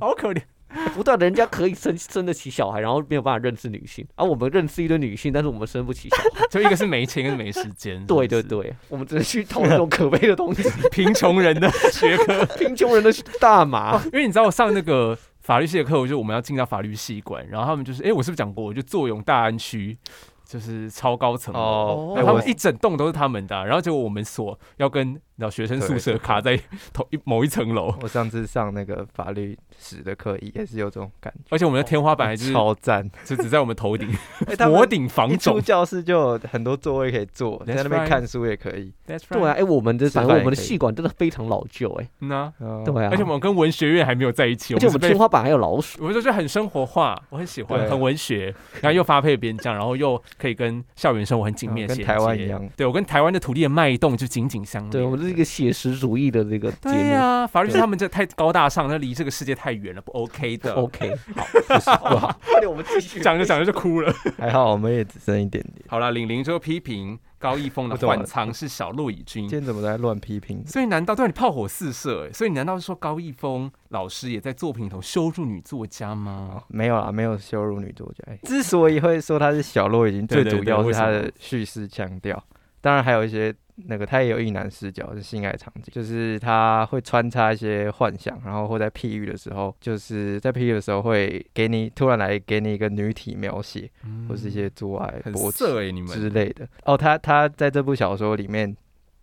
[0.00, 0.40] 好可怜。
[0.94, 6.46] 不对，人家可以生生得起小孩，然后没有办法认识女性，而、我们认识一堆女性，但是我们生不起小孩。
[6.50, 8.04] 就一个是没钱，一个是没时间。
[8.06, 10.62] 对对对，我们只能去讨论这种可悲的东西，
[10.92, 12.44] 贫穷人的学科。
[12.56, 13.10] 贫穷人的
[13.40, 14.00] 大麻。
[14.06, 19.96] 因为你知道我上那个法律系的课，我就我们要进到法律系馆，然后他们就是，哎、我是不是讲过，我就坐拥大安区，
[20.44, 21.54] 就是超高层。
[21.54, 26.58] 哦，后他们一整栋都是他们的啊、然后结果我们所要跟你知道学生宿舍卡在
[26.94, 34.08] 同一某一层楼，我上次上那个法律史的课也是有这种感觉，而且我们的天花板还是超赞，就只在我们头顶，
[34.48, 35.60] 哎他们 摩顶房一出肿。
[35.60, 38.92] 教室就有很多座位可以坐，That's 在那边看书也可以。
[39.06, 52.02] That's 对啊哎、我们的反正我们的饭也可以系馆真的非常老旧、哎，嗯啊，哦对啊，而且我们跟文学院还没有在一起，而且我们天花板还有老鼠，我就觉得很生活化，我很喜欢，很文学，然后又发配边疆，然后又可以跟校园生活很紧密的衔接。
[52.02, 54.90] 嗯跟台湾一样对我跟台湾的土地的脉动就紧紧相连。
[54.90, 57.10] 对我们这是一个写实主义的这个节对目。
[57.10, 60.72] 呀、法律是他们这太高大上，那离这个世界太远了，不 OK 的。
[60.74, 64.12] OK，好，不是不好， 快点我们继续讲着讲着就哭了。
[64.38, 65.84] 还好我们也只剩一点点。
[65.88, 69.48] 好了，玲玲就批评高一峰的我懂了换仓是小骆以军今。
[69.48, 70.64] 天怎么在乱批评？
[70.66, 72.32] 所以难道对啊你炮火四射、欸？
[72.32, 76.62] 所以难道是说高一峰老师也在作品里头羞辱女作家吗哦？
[76.68, 78.24] 没有啊，没有羞辱女作家。
[78.26, 82.42] 哎之所以会说她是小洛，已经对对最主要是她的叙事腔调，
[82.80, 93.90] 当然还有一些那个他也有一男视角，是性爱场景，就是他会穿插一些幻想，然后或在譬喻的时候，就是在譬喻的时候会给你突然来给你一个女体描写，
[94.28, 96.66] 或是一些做爱、很勃起色哎、你们之类的。
[96.84, 98.74] 哦，他他在这部小说里面，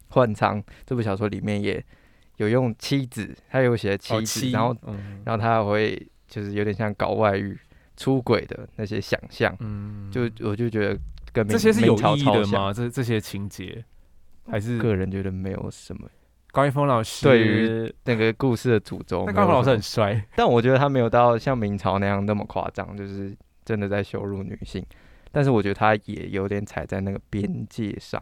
[0.10, 1.84] 换仓这部小说里面也
[2.38, 7.58] 有用妻子，他有写妻子，然后嗯然后他还会就是有点像搞外遇、
[7.98, 11.00] 出轨的那些想象，嗯就我就觉得
[11.32, 12.46] 跟这些是有意义的？
[12.48, 12.72] 吗？
[12.72, 13.84] 这这些情节
[14.50, 16.08] 还是个人觉得没有什么
[16.52, 19.34] 高一峰老师对于那个故事的主轴没有什么。
[19.34, 23.36] 那高一峰老师很帅， 但我觉得他没有到像明朝那样那么夸张，就是
[23.66, 24.86] 真的在羞辱女性。
[25.32, 28.22] 但是我觉得他也有点踩在那个边界上。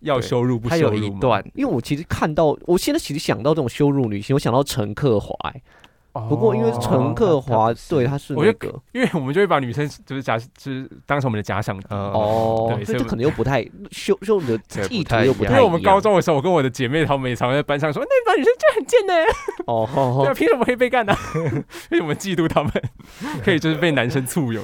[0.00, 5.62] 要对羞辱不他有羞辱吗一段，因为我其实看到，我现在其实想到这种羞辱女性，我想到陈克华、哎
[6.28, 11.86] 不过因为哦陈克华、对他是我觉那个因为我们就会把女生就是假就是当成我们的假想敌。
[11.90, 15.50] 呃，哦，对所以我所以这可能又不太羞羞辱的对意图又不太。
[15.50, 19.14] 因为我们高中的时候，我跟我的姐妹她们也常在班上说，那班女生就很贱呢、
[19.66, 21.12] 哦哦对啊，哦，凭什么可以被干呢、
[21.90, 22.72] 因为什么嫉妒他们，
[23.42, 24.62] 可以就是被男生簇拥。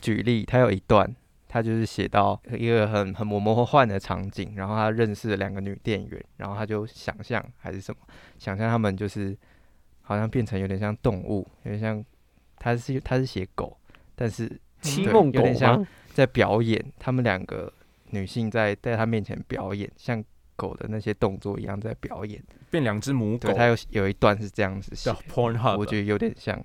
[0.00, 1.12] 举例，他有一段，
[1.48, 7.98] 他就是写到一个很很模模糊幻的场景，然后他认识了两个女店员，然后他就想象还是什么，
[8.38, 9.36] 想象他们就是
[10.08, 12.02] 好像变成有点像动物，有点像
[12.56, 13.76] 他是他是写狗，
[14.14, 15.86] 但是对七梦狗有点像吗？
[16.14, 17.70] 在表演，他们两个
[18.08, 20.24] 女性在在他面前表演，像
[20.56, 22.42] 狗的那些动作一样在表演。
[22.70, 25.10] 变两只母狗对，他有有一段是这样子写
[25.76, 26.58] 我觉得有点像，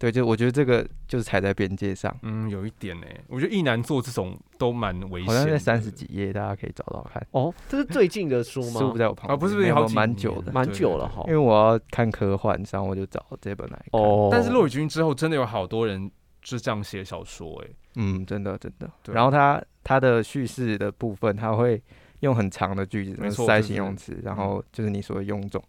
[0.00, 7.24] 对，就我觉得这个就是踩在边界上，嗯，有一点呢，我觉得一男做这种都蛮危险的，好像在三十几页，大家可以找到看。
[7.32, 8.94] 哦，这是最近的书书吗？
[8.96, 11.22] 在我旁边，啊，不是不是好几蛮久的，蛮久了哈。
[11.26, 14.00] 因为我要看科幻，然后我就找这本来看。
[14.00, 18.90] 哦，但是骆以军之后真的有好多人就这样写小说，哎，嗯，真的真的。
[19.02, 19.14] 对。
[19.14, 21.82] 然后他他的叙事的部分，他会
[22.20, 25.62] 用很长的句子塞形容词，然后就是你所谓臃肿，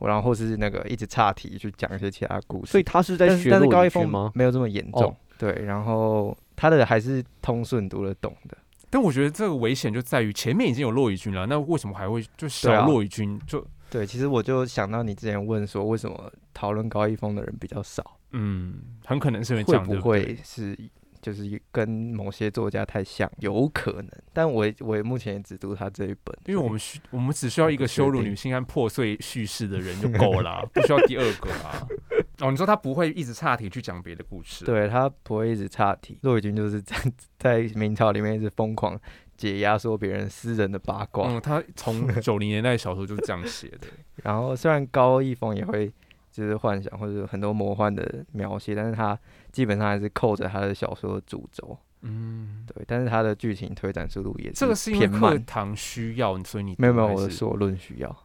[0.00, 2.72] 然后或是那个一直岔题去讲一些其他故事。
[2.72, 4.30] 所以他是在学骆但是高一峰吗？
[4.34, 8.56] 没有这么严重哦，对，然后他的还是通顺读得懂的。
[8.88, 18.74] 但我觉得这个危险就在于前面已经有骆以军了，那为什么还会就对小啊骆以军就对，其实我就想到你之前问说，为什么讨论高一峰的人比较少，嗯，
[19.04, 20.78] 很可能是因为这会样，对不会是
[21.26, 23.28] 就是跟某些作家太像？
[23.38, 31.84] 有可能，但我我也目前也只读他这一本，因为我们需我们只需要一个羞辱女性和破碎叙事的人就 够了啊，不需要第二个啊。
[32.38, 36.20] 哦，你说他不会一直岔题去讲别的故事？，对他不会一直岔题。
[36.22, 36.96] 骆以军就是在
[37.36, 38.96] 在明朝里面一直疯狂
[39.36, 43.88] 解压缩别人私人的八卦，嗯，他 从九零年代小说就是这样写的。
[44.22, 45.92] 然后虽然高一峰也会
[46.36, 49.18] 就是幻想或者很多魔幻的描写，但是他
[49.50, 51.76] 基本上还是扣着他的小说的主轴。
[52.02, 55.44] 嗯，对，但是他的剧情推展速度也这个是因为课偏慢。
[55.46, 58.16] 堂需要，所以你没有没有，我的所论需要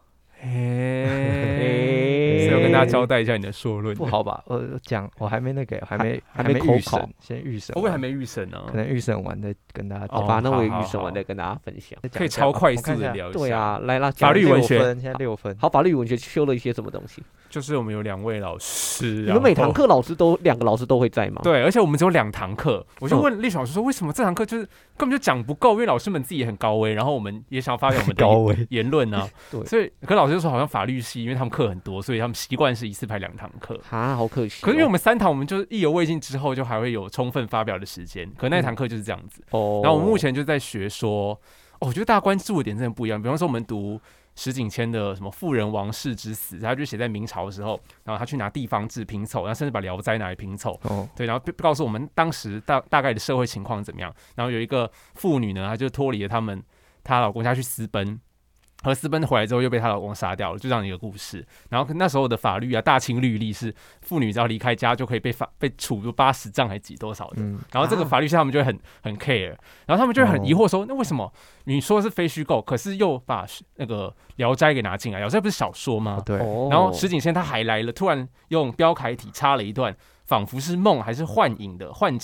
[0.43, 4.43] 嘿， 是要跟大家交代一下你的硕论，不好吧？
[4.47, 8.59] 我讲我还没那个，还没还没没预口考审，先预审完，会不会还没预审呢？
[8.67, 11.97] 可能预审完再跟大家好吧，那我预审完再跟大家分享。
[12.11, 13.39] 可以超快速的聊一下。
[13.39, 15.55] 对啊，，来啦，法律文学现在六分。
[15.59, 17.21] 好，法律文学修了一些什么东西？
[17.49, 24.63] 就是我们有两位老师，你们每堂课老师都两个老师都会在吗？，对，而且我们只有两堂课，我就嗯问历史老师说，为什么这堂课就是
[24.97, 25.73] 根本就讲不够？
[25.73, 33.79] 因为老师们自己也很高危，然后我们也想发表我们的高危，言论呢、对所以可老师就说好像法律系，因为他们课很多，所以他们习惯是一次排两堂课。
[33.89, 34.65] 啊，好可惜哦。
[34.65, 38.31] 可是因为我们三堂，我们就是意犹未尽，之后就还会有充分发表的时间。
[38.37, 39.43] 可那一堂课就是这样子。
[39.51, 41.33] 哦，然后我们目前就在学说，
[41.79, 43.21] 哦，我觉得大家关注的点真的不一样。
[43.21, 43.99] 比方说，我们读
[44.35, 50.79] 石景谦的什么《妇人王氏之死》，他就写在明朝的时候，然后他去拿地方志拼凑，然后甚至把《聊斋》拿来拼凑。
[50.83, 54.13] 哦，对，然后告诉我们当时大大概的社会情况怎么样。
[54.35, 56.63] 然后有一个妇女呢，她就脱离了他们
[57.03, 58.19] 她老公家去私奔，
[58.83, 61.45] 和私奔回来之后又被她老公杀掉了，就这样一个故事。
[61.69, 67.37] 然后那时候的法律啊，大清律例是妇女只要离开家就可以被罚被处八十杖还几多少的。
[67.37, 69.55] 嗯，然后这个啊法律下他们就很很 care，
[69.85, 71.31] 然后他们就很疑哦惑说，那为什么
[71.65, 75.19] 你说是非虚构，可是又把那个《聊斋》给拿进来？
[75.21, 76.23] 《聊斋》不是小说吗哦？
[76.25, 82.17] 对，哦，然后石景先他还来了，突然用标楷体插了一段，仿佛是梦还是幻影的幻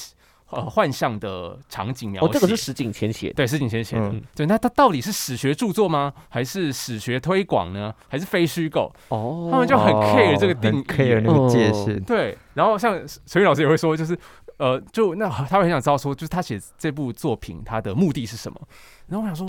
[0.49, 2.27] 呃幻象的场景描写。
[2.27, 3.33] 哦，这个是石景谦写的。
[3.33, 4.07] 对石景前写的。
[4.09, 6.13] 嗯对，那他到底是史学著作吗？
[6.29, 7.93] 还是史学推广呢？
[8.07, 8.91] 还是非虚构？
[9.09, 12.01] 哦，他们就很 care 这个哦定义很 care 那个界限。
[12.03, 14.17] 对，然后像陈宇老师也会说，就是
[14.57, 18.59] 呃，就那他会很想知道说，就是他写这部作品他的目的是什么？
[19.07, 19.47] 然后我想说，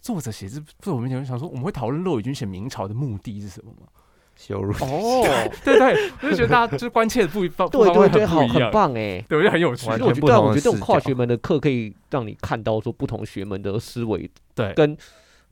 [0.00, 3.86] 作者写这作我们前想说，我们会讨论骆以军写明朝的目的是什么吗？
[4.36, 5.24] 羞辱，哦，
[5.64, 9.24] 对对，我就觉得大家就是关切的不一方，对对对，好，很，棒哎。
[9.28, 9.88] 对，我觉得很有趣。
[9.90, 14.96] 我觉得，我觉得这种跨学门的课可以让你看到说不同学门的思维对，跟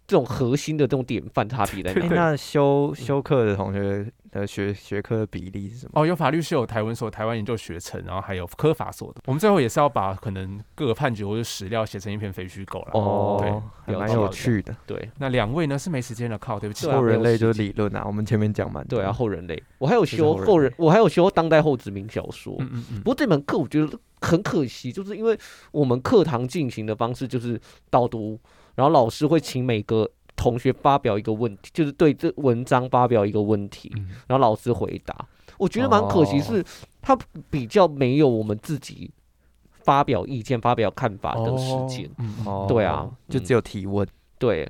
[0.06, 1.92] 这种核心的这种典范差别在。
[2.08, 6.02] 那修修课的同学的学学科的比例是什么？
[6.02, 9.20] 哦，有法律是，有台文所、台湾研究学程，然后还有科法所的。
[9.26, 12.90] 我们最后也是要把可能各个判决或者史料写成一篇废墟狗了。
[12.92, 14.76] 哦对，还蛮有趣的。
[14.86, 16.86] 对那两位呢是没时间了，靠，对不起。
[16.86, 22.56] 后人类就是理论啊，我们前面讲蛮多对啊，，后人类，我还有修后人，我还有修当代后殖民小说。
[22.60, 25.38] 嗯嗯嗯不，过这门课我觉得很可惜，就是因为
[25.70, 28.38] 我们课堂进行的方式就是导读，
[28.74, 34.08] 然后老师会请每个同学发表一个问题，就是对这文章发表一个问题，嗯。
[34.26, 35.14] 然后老师回答。
[35.56, 36.42] 我觉得蛮可惜，哦。
[36.42, 36.64] 是
[37.00, 37.16] 他
[37.48, 39.10] 比较没有我们自己
[39.82, 42.10] 发表意见、发表看法的时间。
[42.66, 43.06] 对啊。
[43.08, 44.06] 嗯就只有提问。
[44.38, 44.68] 对，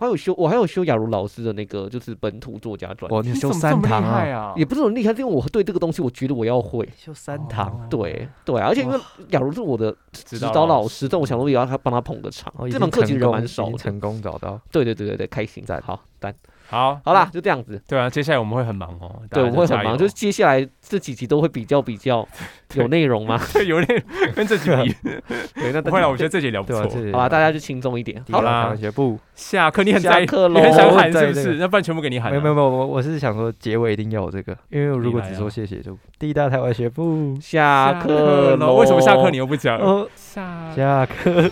[0.00, 4.24] 还有修我还有修雅茹老师的那个就是本土作家专哦，题，你修三堂啊？
[4.30, 4.54] 啊？
[4.56, 6.88] 也不是很厉害，是因为我对这个东西我觉得我要会。
[6.96, 8.98] 修三堂，哦对对啊，而且因为
[9.28, 12.50] 雅茹是我的指指导老师，但我想说也要他帮他捧个场。
[12.56, 13.76] 哦，这门课其实人蛮少的。
[13.76, 14.58] 成功找到。
[14.72, 16.34] 对对对对对，开心在好赞
[16.70, 17.82] 好，好啦，，就这样子。
[17.88, 19.20] 对啊，接下来我们会很忙哦。
[19.28, 22.26] 对，我会很忙，就是接下来这几集都会比较比较
[22.74, 23.36] 有内容吗？
[23.52, 24.02] 对有点
[24.36, 24.94] 跟这集比，
[25.54, 26.72] 对，那不会了，我觉得这集聊不？
[26.72, 26.82] 错。
[27.12, 28.24] 好吧，大家就轻松一点。
[28.30, 31.34] 好啦学部下课你很下在意，课喽你很想喊是不是？
[31.34, 32.30] 对对那不然全部给你喊啊。
[32.30, 38.76] 没有没有没有，我我是想说结尾一定要有这个，因为如果只说谢谢就第一大台湾学部下课了，喽。
[38.76, 39.76] 为什么下课你又不讲？
[39.78, 41.50] 哦，下下课，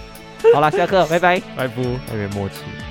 [0.55, 1.41] 好了，下课，拜拜。
[1.57, 1.83] 拜拜。
[1.83, 2.88] 有点默契。